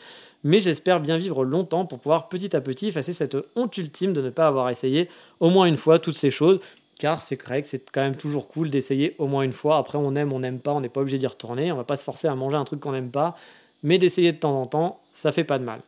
Mais 0.43 0.61
j'espère 0.61 1.01
bien 1.01 1.19
vivre 1.19 1.45
longtemps 1.45 1.85
pour 1.85 1.99
pouvoir 1.99 2.31
petit 2.31 2.57
à 2.57 2.63
petit 2.63 2.89
effacer 2.89 3.13
cette 3.13 3.37
honte 3.57 3.77
ultime 3.77 4.15
de 4.15 4.23
ne 4.23 4.31
pas 4.31 4.47
avoir 4.47 4.71
essayé 4.71 5.11
au 5.39 5.51
moins 5.51 5.67
une 5.67 5.77
fois 5.77 5.99
toutes 5.99 6.17
ces 6.17 6.31
choses 6.31 6.61
car 6.99 7.21
c'est 7.21 7.41
vrai 7.43 7.63
que 7.63 7.69
c'est 7.69 7.91
quand 7.91 8.01
même 8.01 8.17
toujours 8.17 8.49
cool 8.49 8.71
d'essayer 8.71 9.15
au 9.19 9.27
moins 9.27 9.43
une 9.43 9.53
fois. 9.53 9.77
Après, 9.77 9.99
on 9.99 10.15
aime, 10.15 10.33
on 10.33 10.41
n'aime 10.41 10.59
pas, 10.59 10.73
on 10.73 10.81
n'est 10.81 10.89
pas 10.89 11.01
obligé 11.01 11.19
d'y 11.19 11.27
retourner, 11.27 11.73
on 11.73 11.77
va 11.77 11.85
pas 11.85 11.97
se 11.97 12.05
forcer 12.05 12.29
à 12.29 12.35
manger 12.35 12.57
un 12.57 12.65
truc 12.65 12.81
qu'on 12.81 12.93
n'aime 12.93 13.11
pas, 13.11 13.37
mais 13.83 13.99
d'essayer 13.99 14.33
de 14.33 14.39
temps 14.39 14.61
en 14.61 14.65
temps, 14.65 15.01
ça 15.13 15.33
fait 15.33 15.45
pas 15.45 15.59
de 15.59 15.65
mal. 15.65 15.81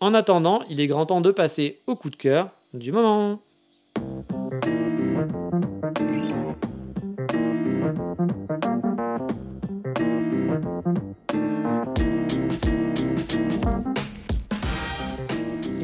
En 0.00 0.14
attendant, 0.14 0.62
il 0.68 0.80
est 0.80 0.86
grand 0.86 1.06
temps 1.06 1.20
de 1.20 1.30
passer 1.30 1.80
au 1.86 1.96
coup 1.96 2.10
de 2.10 2.16
cœur 2.16 2.50
du 2.74 2.92
moment. 2.92 3.40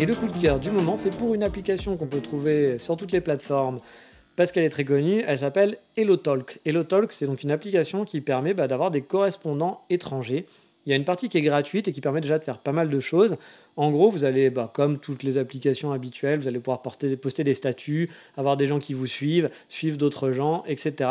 Et 0.03 0.05
le 0.07 0.15
coup 0.17 0.27
de 0.27 0.37
cœur 0.43 0.59
du 0.59 0.73
moment, 0.73 0.97
c'est 0.97 1.17
pour 1.17 1.33
une 1.33 1.45
application 1.45 1.97
qu'on 1.97 2.09
peut 2.09 2.21
trouver 2.21 2.77
sur 2.81 2.97
toutes 2.97 3.13
les 3.13 3.21
plateformes 3.21 3.79
parce 4.37 4.53
qu'elle 4.53 4.65
est 4.65 4.71
très 4.71 4.85
connue, 4.85 5.23
elle 5.27 5.39
s'appelle 5.39 5.77
HelloTalk. 5.97 6.61
HelloTalk, 6.65 7.13
c'est 7.13 7.27
donc 7.27 7.43
une 7.43 7.51
application 7.51 8.05
qui 8.05 8.21
permet 8.21 8.55
bah, 8.55 8.67
d'avoir 8.67 8.91
des 8.91 9.03
correspondants 9.03 9.83
étrangers. 9.91 10.47
Il 10.85 10.91
y 10.91 10.93
a 10.93 10.97
une 10.97 11.05
partie 11.05 11.29
qui 11.29 11.39
est 11.39 11.43
gratuite 11.43 11.87
et 11.87 11.93
qui 11.93 12.01
permet 12.01 12.21
déjà 12.21 12.39
de 12.39 12.45
faire 12.45 12.59
pas 12.59 12.73
mal 12.73 12.91
de 12.91 13.01
choses. 13.01 13.37
En 13.77 13.91
gros, 13.91 14.11
vous 14.11 14.25
allez, 14.25 14.51
bah, 14.51 14.71
comme 14.73 14.99
toutes 14.99 15.23
les 15.23 15.39
applications 15.39 15.93
habituelles, 15.93 16.41
vous 16.41 16.49
allez 16.49 16.59
pouvoir 16.59 16.83
poster, 16.83 17.45
des 17.45 17.55
statuts, 17.55 18.11
avoir 18.37 18.57
des 18.57 18.67
gens 18.67 18.79
qui 18.79 18.95
vous 18.95 19.07
suivent, 19.07 19.51
suivre 19.69 19.97
d'autres 19.97 20.33
gens, 20.33 20.65
etc. 20.67 21.11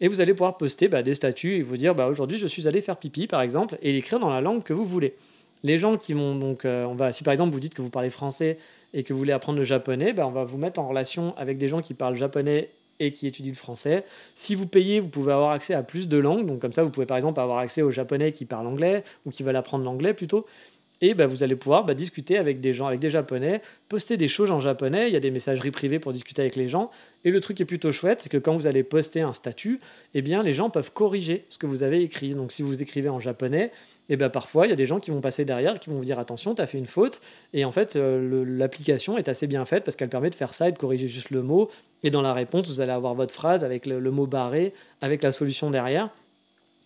Et 0.00 0.08
vous 0.08 0.20
allez 0.20 0.32
pouvoir 0.32 0.56
poster 0.56 0.88
bah, 0.88 1.02
des 1.02 1.14
statuts 1.14 1.56
et 1.56 1.62
vous 1.62 1.76
dire 1.76 1.94
aujourd'hui 1.98 2.38
je 2.38 2.46
suis 2.46 2.66
allé 2.66 2.80
faire 2.80 2.96
pipi 2.96 3.28
par 3.28 3.40
exemple 3.40 3.76
et 3.82 3.92
l'écrire 3.92 4.18
dans 4.18 4.30
la 4.30 4.40
langue 4.40 4.62
que 4.62 4.72
vous 4.72 4.84
voulez. 4.84 5.14
Les 5.62 5.78
gens 5.78 5.96
qui 5.96 6.12
vont 6.12 6.34
donc, 6.34 6.64
euh, 6.64 7.12
si 7.12 7.22
par 7.22 7.32
exemple 7.32 7.52
vous 7.52 7.60
dites 7.60 7.74
que 7.74 7.82
vous 7.82 7.90
parlez 7.90 8.10
français 8.10 8.58
et 8.92 9.04
que 9.04 9.12
vous 9.12 9.18
voulez 9.18 9.32
apprendre 9.32 9.58
le 9.58 9.64
japonais, 9.64 10.12
ben 10.12 10.26
on 10.26 10.30
va 10.30 10.44
vous 10.44 10.58
mettre 10.58 10.80
en 10.80 10.88
relation 10.88 11.34
avec 11.36 11.58
des 11.58 11.68
gens 11.68 11.80
qui 11.80 11.94
parlent 11.94 12.16
japonais 12.16 12.70
et 12.98 13.10
qui 13.10 13.26
étudient 13.26 13.52
le 13.52 13.56
français. 13.56 14.04
Si 14.34 14.54
vous 14.54 14.66
payez, 14.66 15.00
vous 15.00 15.08
pouvez 15.08 15.32
avoir 15.32 15.50
accès 15.50 15.74
à 15.74 15.82
plus 15.82 16.08
de 16.08 16.18
langues. 16.18 16.46
Donc 16.46 16.60
comme 16.60 16.72
ça, 16.72 16.82
vous 16.82 16.90
pouvez 16.90 17.06
par 17.06 17.16
exemple 17.16 17.40
avoir 17.40 17.58
accès 17.58 17.82
aux 17.82 17.90
japonais 17.90 18.32
qui 18.32 18.44
parlent 18.44 18.66
anglais 18.66 19.02
ou 19.26 19.30
qui 19.30 19.42
veulent 19.42 19.56
apprendre 19.56 19.84
l'anglais 19.84 20.14
plutôt. 20.14 20.46
Et 21.02 21.14
ben, 21.14 21.26
vous 21.26 21.42
allez 21.42 21.56
pouvoir 21.56 21.84
ben, 21.84 21.94
discuter 21.94 22.38
avec 22.38 22.60
des 22.60 22.72
gens, 22.72 22.86
avec 22.86 23.00
des 23.00 23.10
japonais, 23.10 23.60
poster 23.88 24.16
des 24.16 24.28
choses 24.28 24.52
en 24.52 24.60
japonais. 24.60 25.08
Il 25.08 25.12
y 25.12 25.16
a 25.16 25.20
des 25.20 25.32
messageries 25.32 25.72
privées 25.72 25.98
pour 25.98 26.12
discuter 26.12 26.42
avec 26.42 26.56
les 26.56 26.68
gens. 26.68 26.90
Et 27.24 27.32
le 27.32 27.40
truc 27.40 27.56
qui 27.56 27.64
est 27.64 27.66
plutôt 27.66 27.90
chouette, 27.90 28.20
c'est 28.20 28.28
que 28.28 28.38
quand 28.38 28.54
vous 28.54 28.68
allez 28.68 28.84
poster 28.84 29.20
un 29.20 29.32
statut, 29.32 29.80
eh 30.14 30.22
bien, 30.22 30.44
les 30.44 30.54
gens 30.54 30.70
peuvent 30.70 30.92
corriger 30.92 31.44
ce 31.48 31.58
que 31.58 31.66
vous 31.66 31.82
avez 31.82 32.02
écrit. 32.02 32.34
Donc 32.34 32.52
si 32.52 32.62
vous 32.62 32.82
écrivez 32.82 33.08
en 33.08 33.18
japonais, 33.18 33.72
et 34.08 34.16
bien 34.16 34.30
parfois 34.30 34.66
il 34.66 34.70
y 34.70 34.72
a 34.72 34.76
des 34.76 34.86
gens 34.86 35.00
qui 35.00 35.10
vont 35.10 35.20
passer 35.20 35.44
derrière, 35.44 35.78
qui 35.80 35.90
vont 35.90 35.96
vous 35.96 36.04
dire 36.04 36.18
attention, 36.18 36.54
tu 36.54 36.62
as 36.62 36.66
fait 36.66 36.78
une 36.78 36.86
faute. 36.86 37.20
Et 37.52 37.64
en 37.64 37.72
fait, 37.72 37.96
euh, 37.96 38.44
l'application 38.46 39.18
est 39.18 39.28
assez 39.28 39.46
bien 39.46 39.64
faite 39.64 39.84
parce 39.84 39.96
qu'elle 39.96 40.08
permet 40.08 40.30
de 40.30 40.34
faire 40.36 40.54
ça 40.54 40.68
et 40.68 40.72
de 40.72 40.78
corriger 40.78 41.08
juste 41.08 41.30
le 41.30 41.42
mot. 41.42 41.68
Et 42.04 42.10
dans 42.10 42.22
la 42.22 42.32
réponse, 42.32 42.68
vous 42.68 42.80
allez 42.80 42.92
avoir 42.92 43.14
votre 43.14 43.34
phrase 43.34 43.64
avec 43.64 43.86
le, 43.86 44.00
mot 44.10 44.26
barré, 44.26 44.72
avec 45.00 45.22
la 45.22 45.32
solution 45.32 45.70
derrière. 45.70 46.10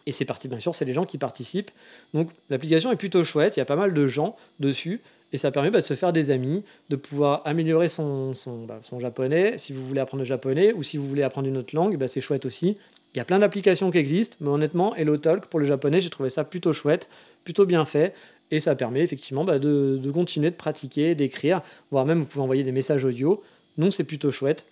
Et 0.07 0.13
c'est 0.13 0.25
parti, 0.25 0.49
bien 0.49 0.61
sûr, 0.61 0.75
c'est 0.75 0.85
les 0.85 0.93
gens 0.93 1.05
qui 1.05 1.19
participent. 1.19 1.71
Donc 2.15 2.31
l'application 2.49 2.93
est 2.93 2.97
plutôt 2.97 3.25
chouette, 3.25 3.57
il 3.57 3.61
y 3.61 3.63
a 3.63 3.67
pas 3.67 3.77
mal 3.77 3.93
de 3.93 4.07
gens 4.07 4.37
dessus. 4.61 5.01
Et 5.33 5.37
ça 5.39 5.51
permet 5.51 5.71
bah, 5.71 5.81
de 5.81 5.85
se 5.85 5.95
faire 5.95 6.13
des 6.13 6.31
amis, 6.31 6.65
de 6.89 6.97
pouvoir 6.97 7.43
améliorer 7.45 7.87
bah, 7.87 8.81
son, 8.83 9.01
japonais, 9.01 9.59
si 9.59 9.73
vous 9.73 9.87
voulez 9.87 10.01
apprendre 10.01 10.21
le 10.21 10.27
japonais, 10.27 10.73
ou 10.73 10.83
si 10.83 10.97
vous 10.97 11.09
voulez 11.09 11.23
apprendre 11.23 11.49
une 11.49 11.57
autre 11.57 11.75
langue, 11.75 11.97
bah, 11.97 12.07
c'est 12.07 12.21
chouette 12.21 12.47
aussi. 12.47 12.77
Il 13.15 13.19
y 13.19 13.21
a 13.21 13.25
plein 13.25 13.39
d'applications 13.39 13.91
qui 13.91 13.99
existent, 13.99 14.37
mais 14.41 14.49
honnêtement, 14.49 14.95
HelloTalk 14.95 15.47
pour 15.47 15.59
le 15.59 15.67
japonais, 15.67 16.01
j'ai 16.01 16.11
trouvé 16.11 16.31
ça 16.31 16.45
plutôt 16.45 16.73
chouette, 16.73 17.09
plutôt 17.45 17.67
bien 17.67 17.85
fait. 17.85 18.15
Et 18.53 18.61
ça 18.61 18.77
permet 18.77 19.01
effectivement 19.01 19.45
de, 19.45 20.11
continuer 20.13 20.51
de 20.51 20.57
pratiquer, 20.57 21.15
d'écrire, 21.17 21.63
voire 21.91 22.07
même 22.07 22.19
vous 22.19 22.27
pouvez 22.27 22.45
envoyer 22.45 22.63
des 22.63 22.73
messages 22.73 23.05
audio. 23.05 23.43
Donc 23.77 23.93
c'est 23.93 24.05
plutôt 24.05 24.31
chouette. 24.31 24.67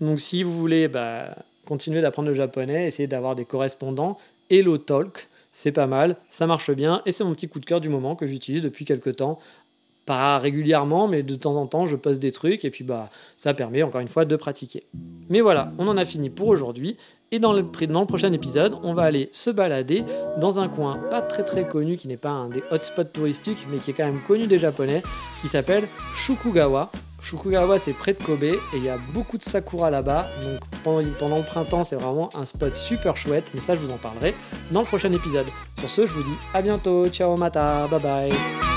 Donc 0.00 0.20
si 0.20 0.44
vous 0.44 0.56
voulez 0.56 0.88
continuer 1.64 2.02
d'apprendre 2.02 2.28
le 2.28 2.34
japonais, 2.34 2.86
essayer 2.86 3.08
d'avoir 3.08 3.34
des 3.34 3.44
correspondants, 3.44 4.18
HelloTalk, 4.50 5.28
c'est 5.52 5.72
pas 5.72 5.86
mal, 5.86 6.16
ça 6.28 6.46
marche 6.46 6.70
bien 6.70 7.02
et 7.06 7.12
c'est 7.12 7.24
mon 7.24 7.32
petit 7.32 7.48
coup 7.48 7.60
de 7.60 7.66
cœur 7.66 7.80
du 7.80 7.88
moment 7.88 8.14
que 8.16 8.26
j'utilise 8.26 8.62
depuis 8.62 8.84
quelques 8.84 9.16
temps. 9.16 9.38
Pas 10.04 10.38
régulièrement, 10.38 11.08
mais 11.08 11.22
de 11.22 11.34
temps 11.34 11.56
en 11.56 11.66
temps, 11.66 11.86
je 11.86 11.96
poste 11.96 12.20
des 12.20 12.30
trucs 12.30 12.64
et 12.64 12.70
puis 12.70 12.84
bah 12.84 13.10
ça 13.36 13.54
permet 13.54 13.82
encore 13.82 14.00
une 14.00 14.08
fois 14.08 14.24
de 14.24 14.36
pratiquer. 14.36 14.84
Mais 15.28 15.40
voilà, 15.40 15.72
on 15.78 15.88
en 15.88 15.96
a 15.96 16.04
fini 16.04 16.30
pour 16.30 16.48
aujourd'hui. 16.48 16.96
Et 17.32 17.40
dans 17.40 17.52
le, 17.52 17.62
dans 17.88 18.06
prochain 18.06 18.32
épisode, 18.32 18.76
on 18.84 18.94
va 18.94 19.02
aller 19.02 19.28
se 19.32 19.50
balader 19.50 20.04
dans 20.38 20.60
un 20.60 20.68
coin 20.68 20.98
pas 21.10 21.22
très 21.22 21.42
très 21.42 21.66
connu, 21.66 21.96
qui 21.96 22.06
n'est 22.06 22.16
pas 22.16 22.30
un 22.30 22.48
des 22.48 22.62
hotspots 22.70 23.04
touristiques, 23.04 23.66
mais 23.70 23.78
qui 23.78 23.90
est 23.90 23.94
quand 23.94 24.06
même 24.06 24.22
connu 24.22 24.46
des 24.46 24.60
Japonais, 24.60 25.02
qui 25.40 25.48
s'appelle 25.48 25.88
Shukugawa. 26.14 26.92
Shukugawa, 27.26 27.76
c'est 27.80 27.92
près 27.92 28.12
de 28.12 28.22
Kobe 28.22 28.44
et 28.44 28.60
il 28.72 28.84
y 28.84 28.88
a 28.88 28.98
beaucoup 29.12 29.36
de 29.36 29.42
sakura 29.42 29.90
là-bas. 29.90 30.28
Donc 30.42 30.60
pendant, 30.84 31.02
pendant, 31.18 31.36
le 31.38 31.42
printemps, 31.42 31.82
c'est 31.82 31.96
vraiment 31.96 32.28
un 32.36 32.44
spot 32.44 32.76
super 32.76 33.16
chouette. 33.16 33.50
Mais 33.52 33.60
ça, 33.60 33.74
je 33.74 33.80
vous 33.80 33.90
en 33.90 33.98
parlerai 33.98 34.36
dans 34.70 34.80
le 34.80 34.86
prochain 34.86 35.10
épisode. 35.10 35.46
Sur 35.80 35.90
ce, 35.90 36.06
je 36.06 36.12
vous 36.12 36.22
dis 36.22 36.36
à 36.54 36.62
bientôt. 36.62 37.08
Ciao, 37.08 37.36
mata. 37.36 37.88
Bye 37.88 38.00
bye. 38.00 38.75